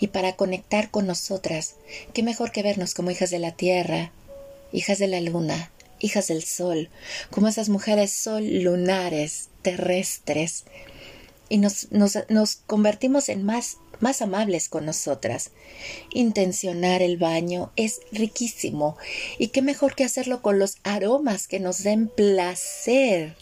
[0.00, 1.74] y para conectar con nosotras,
[2.14, 4.12] qué mejor que vernos como hijas de la tierra,
[4.72, 6.88] hijas de la luna, hijas del sol,
[7.30, 10.64] como esas mujeres sol lunares, terrestres,
[11.48, 15.50] y nos, nos, nos convertimos en más más amables con nosotras.
[16.12, 18.96] Intencionar el baño es riquísimo
[19.38, 23.36] y qué mejor que hacerlo con los aromas que nos den placer.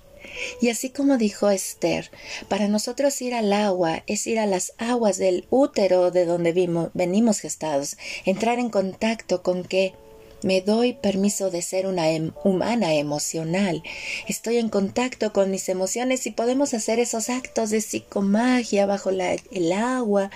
[0.61, 2.11] Y así como dijo Esther,
[2.48, 6.53] para nosotros ir al agua es ir a las aguas del útero de donde
[6.94, 9.94] venimos gestados, entrar en contacto con que
[10.43, 13.82] me doy permiso de ser una em, humana emocional.
[14.28, 19.72] Estoy en contacto con mis emociones y podemos hacer esos actos de psicomagia bajo el
[19.72, 20.30] agua,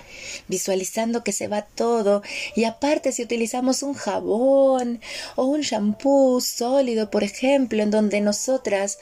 [0.48, 2.22] visualizando que se va todo.
[2.54, 5.00] Y aparte, si utilizamos un jabón
[5.34, 8.98] o un shampoo sólido, por ejemplo, en donde nosotras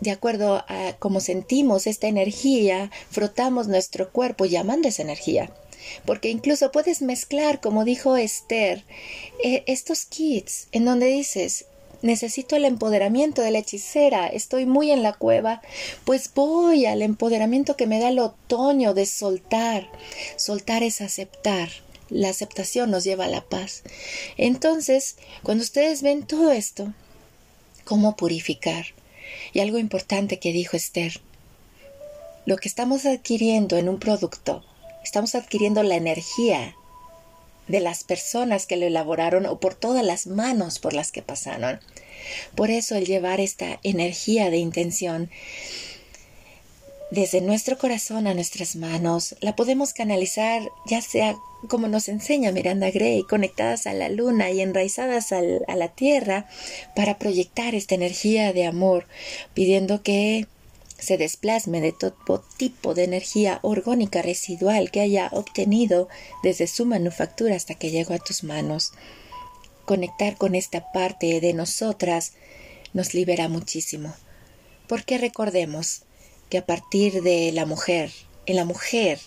[0.00, 5.50] de acuerdo a cómo sentimos esta energía, frotamos nuestro cuerpo llamando esa energía
[6.04, 8.84] porque incluso puedes mezclar, como dijo Esther,
[9.42, 11.66] eh, estos kits en donde dices,
[12.02, 15.62] necesito el empoderamiento de la hechicera, estoy muy en la cueva,
[16.04, 19.90] pues voy al empoderamiento que me da el otoño de soltar.
[20.36, 21.70] Soltar es aceptar.
[22.10, 23.82] La aceptación nos lleva a la paz.
[24.38, 26.94] Entonces, cuando ustedes ven todo esto,
[27.84, 28.86] ¿cómo purificar?
[29.52, 31.20] Y algo importante que dijo Esther,
[32.46, 34.64] lo que estamos adquiriendo en un producto
[35.08, 36.76] estamos adquiriendo la energía
[37.66, 41.80] de las personas que lo elaboraron o por todas las manos por las que pasaron.
[42.54, 45.30] Por eso el llevar esta energía de intención
[47.10, 51.36] desde nuestro corazón a nuestras manos, la podemos canalizar ya sea
[51.68, 56.46] como nos enseña Miranda Gray, conectadas a la luna y enraizadas a la tierra
[56.94, 59.06] para proyectar esta energía de amor,
[59.54, 60.48] pidiendo que
[60.98, 66.08] se desplasme de todo tipo de energía orgánica residual que haya obtenido
[66.42, 68.92] desde su manufactura hasta que llegó a tus manos.
[69.84, 72.32] Conectar con esta parte de nosotras
[72.92, 74.14] nos libera muchísimo,
[74.86, 76.02] porque recordemos
[76.50, 78.10] que a partir de la mujer,
[78.46, 79.20] en la mujer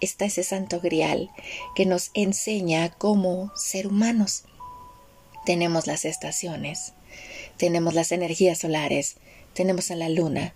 [0.00, 1.30] está ese santo grial
[1.74, 4.44] que nos enseña cómo ser humanos.
[5.44, 6.92] Tenemos las estaciones,
[7.56, 9.16] tenemos las energías solares,
[9.54, 10.54] tenemos a la luna.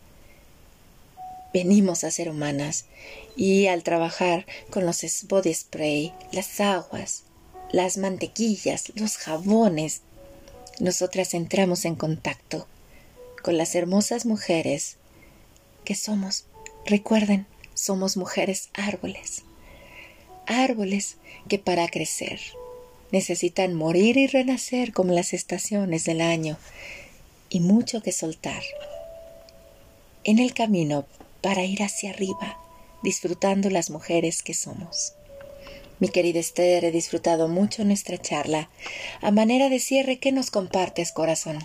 [1.53, 2.85] Venimos a ser humanas
[3.37, 7.25] y al trabajar con los body spray, las aguas,
[7.73, 10.03] las mantequillas, los jabones,
[10.79, 12.67] nosotras entramos en contacto
[13.43, 14.97] con las hermosas mujeres
[15.85, 16.47] que somos.
[16.87, 19.43] Recuerden, somos mujeres árboles.
[20.47, 21.17] Árboles
[21.49, 22.41] que para crecer
[23.13, 26.57] necesitan morir y renacer como las estaciones del año
[27.49, 28.63] y mucho que soltar.
[30.25, 31.07] En el camino
[31.41, 32.59] para ir hacia arriba,
[33.03, 35.15] disfrutando las mujeres que somos.
[35.99, 38.71] Mi querida Esther, he disfrutado mucho nuestra charla.
[39.21, 41.59] A manera de cierre, ¿qué nos compartes, corazón?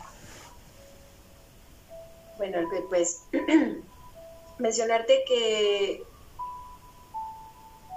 [2.38, 2.60] Bueno,
[2.90, 3.22] pues
[4.60, 6.04] mencionarte que,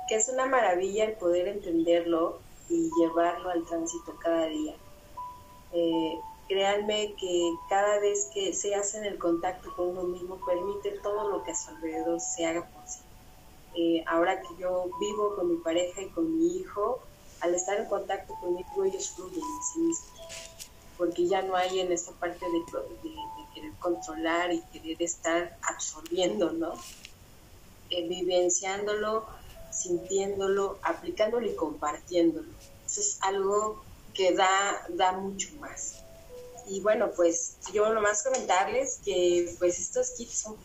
[0.09, 4.75] que es una maravilla el poder entenderlo y llevarlo al tránsito cada día.
[5.73, 6.19] Eh,
[6.49, 11.29] créanme que cada vez que se hace en el contacto con uno mismo, permite todo
[11.29, 13.09] lo que a su alrededor se haga posible.
[13.75, 17.01] Eh, ahora que yo vivo con mi pareja y con mi hijo,
[17.41, 20.11] al estar en contacto conmigo, ellos fluyen en sí mismos,
[20.97, 22.59] porque ya no hay en esta parte de,
[23.09, 23.15] de
[23.55, 26.75] querer controlar y querer estar absorbiendo, ¿no?
[27.91, 29.25] Eh, vivenciándolo,
[29.71, 32.49] sintiéndolo, aplicándolo y compartiéndolo.
[32.85, 33.83] Eso es algo
[34.13, 36.05] que da, da mucho más.
[36.69, 40.57] Y bueno, pues yo nomás comentarles que pues estos kits son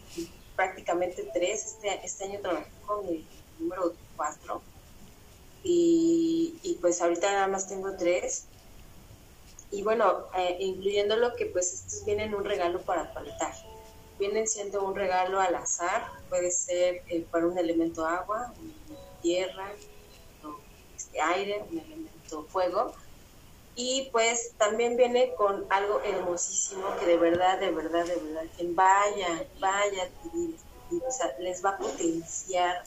[0.55, 1.65] prácticamente tres.
[1.65, 3.25] Este, este año trabajé con el
[3.59, 4.61] número cuatro.
[5.63, 8.47] Y, y pues ahorita nada más tengo tres
[9.73, 13.53] y bueno, eh, incluyendo lo que pues estos vienen un regalo para faltar.
[14.19, 18.71] Vienen siendo un regalo al azar, puede ser eh, para un elemento agua, un
[19.23, 19.71] tierra,
[20.95, 22.93] este, aire, un elemento fuego.
[23.75, 28.43] Y pues también viene con algo hermosísimo que de verdad, de verdad, de verdad,
[28.75, 30.09] vaya, vaya
[30.91, 32.83] o sea, les va a potenciar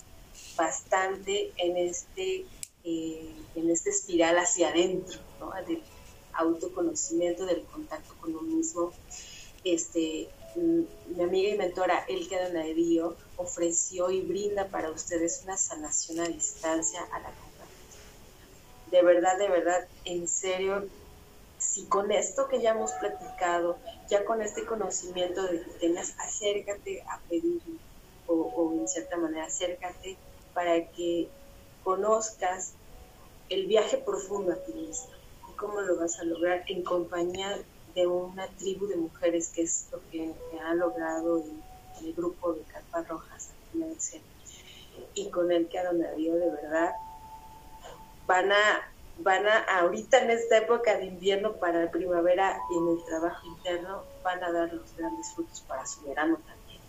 [0.56, 2.46] bastante en este,
[2.84, 5.52] eh, en este espiral hacia adentro, ¿no?
[6.34, 8.92] autoconocimiento del contacto con uno mismo.
[9.64, 16.20] Este, mm, mi amiga y mentora Elke Donadío ofreció y brinda para ustedes una sanación
[16.20, 17.55] a distancia a la compañía.
[18.90, 20.88] De verdad, de verdad, en serio,
[21.58, 23.78] si con esto que ya hemos platicado,
[24.08, 27.60] ya con este conocimiento de que tengas, acércate a pedir
[28.28, 30.16] o, en cierta manera acércate
[30.52, 31.28] para que
[31.84, 32.74] conozcas
[33.48, 35.16] el viaje profundo a ti mismo
[35.56, 37.58] cómo lo vas a lograr en compañía
[37.94, 41.62] de una tribu de mujeres, que es lo que ha logrado el,
[42.14, 43.50] grupo de Carpas Rojas
[45.14, 46.92] y con el que ha donado de verdad
[48.26, 52.88] van a van a ahorita en esta época de invierno para la primavera y en
[52.98, 56.80] el trabajo interno van a dar los grandes frutos para su verano también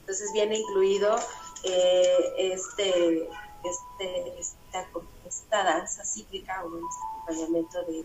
[0.00, 1.16] entonces viene incluido
[1.64, 3.28] eh, este
[3.64, 4.86] este esta,
[5.26, 8.04] esta danza cíclica o este acompañamiento de,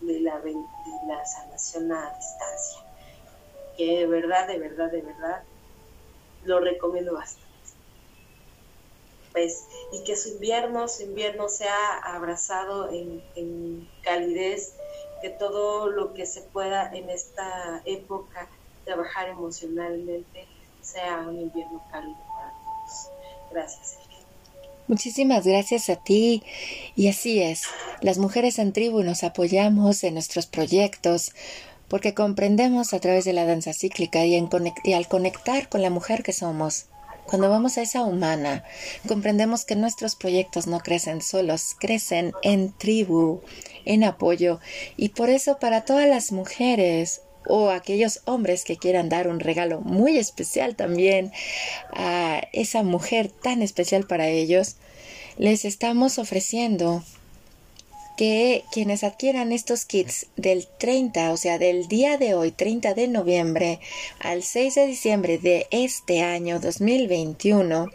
[0.00, 0.54] de, la, de
[1.06, 2.80] la sanación a distancia.
[3.76, 5.42] Que de verdad, de verdad, de verdad,
[6.44, 7.49] lo recomiendo bastante.
[9.92, 14.74] Y que su invierno, su invierno sea abrazado en, en calidez,
[15.22, 18.48] que todo lo que se pueda en esta época
[18.84, 20.46] trabajar emocionalmente
[20.82, 23.10] sea un invierno cálido para todos.
[23.50, 23.96] Gracias.
[24.88, 26.42] Muchísimas gracias a ti.
[26.96, 27.62] Y así es,
[28.00, 31.32] las mujeres en tribu nos apoyamos en nuestros proyectos
[31.86, 36.32] porque comprendemos a través de la danza cíclica y al conectar con la mujer que
[36.32, 36.89] somos.
[37.30, 38.64] Cuando vamos a esa humana,
[39.06, 43.40] comprendemos que nuestros proyectos no crecen solos, crecen en tribu,
[43.84, 44.58] en apoyo.
[44.96, 49.80] Y por eso para todas las mujeres o aquellos hombres que quieran dar un regalo
[49.80, 51.30] muy especial también
[51.92, 54.74] a esa mujer tan especial para ellos,
[55.38, 57.04] les estamos ofreciendo
[58.20, 63.08] que quienes adquieran estos kits del 30, o sea, del día de hoy, 30 de
[63.08, 63.80] noviembre,
[64.18, 67.86] al 6 de diciembre de este año 2021,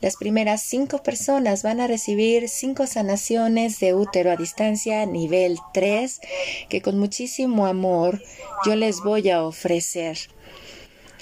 [0.00, 6.20] las primeras cinco personas van a recibir cinco sanaciones de útero a distancia nivel 3
[6.68, 8.22] que con muchísimo amor
[8.64, 10.18] yo les voy a ofrecer.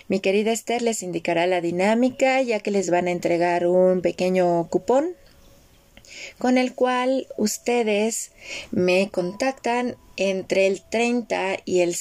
[0.08, 4.68] Mi querida Esther les indicará la dinámica ya que les van a entregar un pequeño
[4.68, 5.16] cupón
[6.38, 8.32] con el cual ustedes
[8.70, 11.94] me contactan entre el 30 y el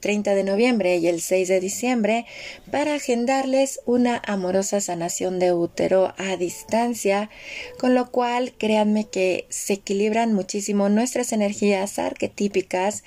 [0.00, 2.26] 30 de noviembre y el 6 de diciembre
[2.70, 7.30] para agendarles una amorosa sanación de útero a distancia,
[7.78, 13.04] con lo cual créanme que se equilibran muchísimo nuestras energías arquetípicas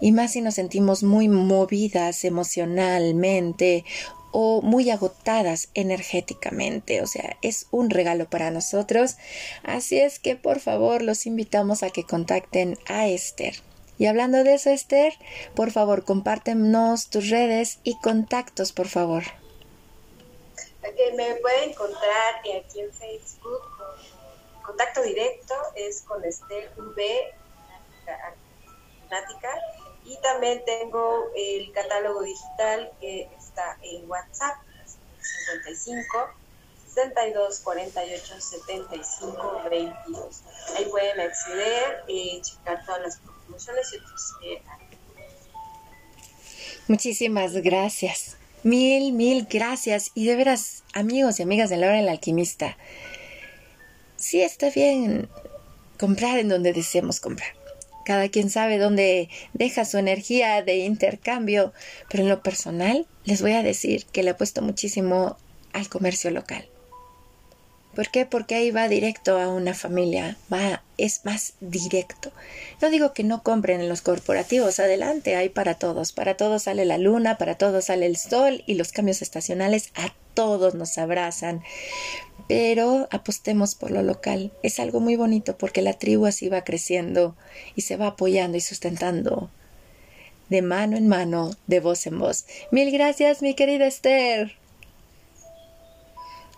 [0.00, 3.84] y más si nos sentimos muy movidas emocionalmente
[4.32, 7.02] o muy agotadas energéticamente.
[7.02, 9.16] O sea, es un regalo para nosotros.
[9.62, 13.54] Así es que por favor los invitamos a que contacten a Esther.
[13.98, 15.12] Y hablando de eso, Esther,
[15.54, 19.24] por favor, compártenos tus redes y contactos, por favor.
[20.82, 23.62] me pueden encontrar aquí en Facebook
[24.70, 27.34] contacto directo es con Esther V
[30.10, 34.56] y también tengo el catálogo digital que está en WhatsApp
[35.20, 36.04] 55
[36.86, 40.42] 62 48 75 22.
[40.76, 44.20] Ahí pueden acceder eh, checar todas las promociones y otros.
[44.44, 44.62] Eh,
[46.88, 48.36] Muchísimas gracias.
[48.64, 50.10] Mil, mil gracias.
[50.16, 52.76] Y de veras, amigos y amigas de la hora del alquimista,
[54.16, 55.28] sí está bien
[56.00, 57.59] comprar en donde deseemos comprar.
[58.04, 61.72] Cada quien sabe dónde deja su energía de intercambio,
[62.08, 65.36] pero en lo personal les voy a decir que le he puesto muchísimo
[65.72, 66.66] al comercio local.
[67.94, 68.24] ¿Por qué?
[68.24, 72.30] Porque ahí va directo a una familia, va, es más directo.
[72.80, 76.84] No digo que no compren en los corporativos, adelante, hay para todos, para todos sale
[76.84, 81.62] la luna, para todos sale el sol y los cambios estacionales a todos nos abrazan.
[82.50, 84.50] Pero apostemos por lo local.
[84.64, 87.36] Es algo muy bonito porque la tribu así va creciendo
[87.76, 89.50] y se va apoyando y sustentando
[90.48, 92.46] de mano en mano, de voz en voz.
[92.72, 94.56] Mil gracias, mi querida Esther.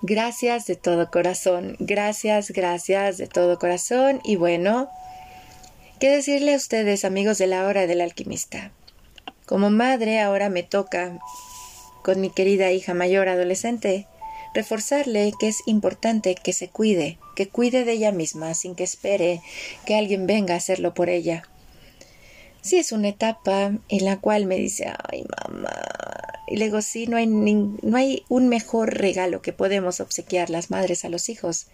[0.01, 4.23] Gracias de todo corazón, gracias, gracias de todo corazón.
[4.25, 4.89] Y bueno,
[6.01, 8.73] ¿qué decirle a ustedes, amigos de la hora del alquimista?
[9.45, 11.19] Como madre ahora me toca,
[12.03, 14.07] con mi querida hija mayor adolescente,
[14.55, 19.41] reforzarle que es importante que se cuide, que cuide de ella misma sin que espere
[19.87, 21.45] que alguien venga a hacerlo por ella.
[22.61, 25.73] Sí, es una etapa en la cual me dice, ay mamá,
[26.47, 30.71] y le digo, sí, no hay, no hay un mejor regalo que podemos obsequiar las
[30.71, 31.67] madres a los hijos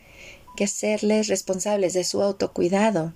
[0.56, 3.12] que hacerles responsables de su autocuidado.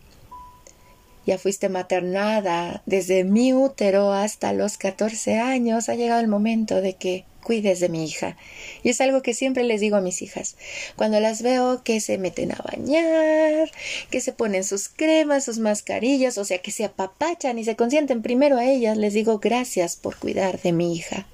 [1.27, 5.89] Ya fuiste maternada desde mi útero hasta los 14 años.
[5.89, 8.37] Ha llegado el momento de que cuides de mi hija.
[8.83, 10.57] Y es algo que siempre les digo a mis hijas.
[10.97, 13.71] Cuando las veo que se meten a bañar,
[14.11, 18.23] que se ponen sus cremas, sus mascarillas, o sea, que se apapachan y se consienten
[18.23, 21.27] primero a ellas, les digo gracias por cuidar de mi hija.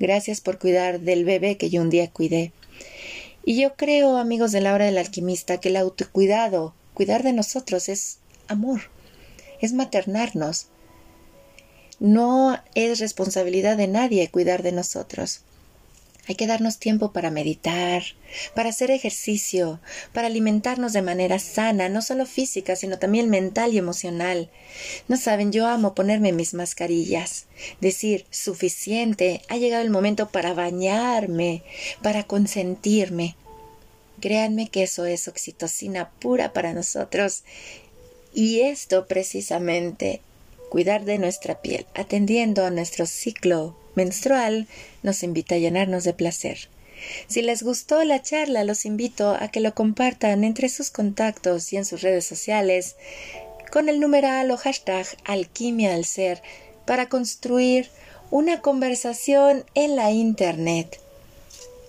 [0.00, 2.52] Gracias por cuidar del bebé que yo un día cuidé.
[3.44, 7.88] Y yo creo, amigos de la hora del alquimista, que el autocuidado, cuidar de nosotros
[7.88, 8.18] es
[8.48, 8.80] amor,
[9.64, 10.68] es maternarnos.
[12.00, 15.42] No es responsabilidad de nadie cuidar de nosotros.
[16.26, 18.02] Hay que darnos tiempo para meditar,
[18.54, 19.80] para hacer ejercicio,
[20.14, 24.50] para alimentarnos de manera sana, no solo física, sino también mental y emocional.
[25.06, 27.44] No saben, yo amo ponerme mis mascarillas,
[27.82, 31.62] decir suficiente, ha llegado el momento para bañarme,
[32.02, 33.36] para consentirme.
[34.20, 37.44] Créanme que eso es oxitocina pura para nosotros.
[38.34, 40.20] Y esto precisamente,
[40.68, 44.66] cuidar de nuestra piel, atendiendo a nuestro ciclo menstrual
[45.04, 46.68] nos invita a llenarnos de placer.
[47.28, 51.76] Si les gustó la charla, los invito a que lo compartan entre sus contactos y
[51.76, 52.96] en sus redes sociales
[53.70, 56.42] con el numeral o hashtag alquimia al ser
[56.86, 57.88] para construir
[58.30, 61.00] una conversación en la Internet.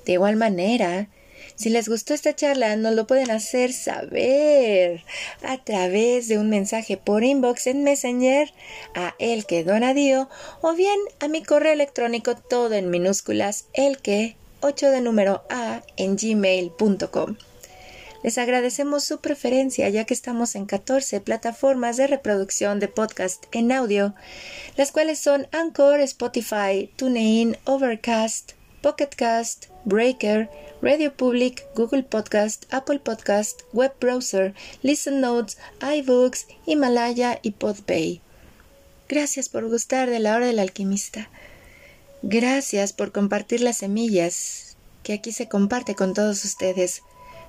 [0.06, 1.08] De igual manera,
[1.56, 5.04] si les gustó esta charla, nos lo pueden hacer saber
[5.42, 8.52] a través de un mensaje por inbox en Messenger
[8.94, 10.30] a el que donadío
[10.62, 15.82] o bien a mi correo electrónico todo en minúsculas el que 8 de número a
[15.96, 17.38] en gmail.com.
[18.24, 23.72] Les agradecemos su preferencia ya que estamos en 14 plataformas de reproducción de podcast en
[23.72, 24.16] audio,
[24.76, 28.54] las cuales son Anchor, Spotify, TuneIn, Overcast,
[28.86, 30.48] Pocket Cast, Breaker,
[30.80, 38.22] Radio Public, Google Podcast, Apple Podcast, Web Browser, Listen Notes, iBooks, Himalaya y Podpay.
[39.10, 41.32] Gracias por gustar de la hora del alquimista.
[42.22, 47.02] Gracias por compartir las semillas que aquí se comparte con todos ustedes.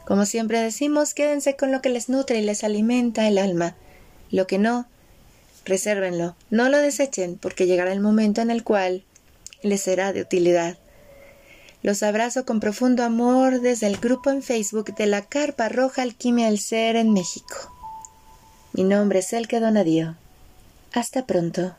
[0.06, 3.76] Como siempre decimos, quédense con lo que les nutre y les alimenta el alma.
[4.30, 4.88] Lo que no,
[5.66, 9.04] resérvenlo, no lo desechen, porque llegará el momento en el cual
[9.60, 10.78] les será de utilidad.
[11.82, 16.46] Los abrazo con profundo amor desde el grupo en Facebook de la Carpa Roja Alquimia
[16.46, 17.72] del Ser en México.
[18.72, 20.16] Mi nombre es Elke Donadío.
[20.92, 21.74] Hasta pronto.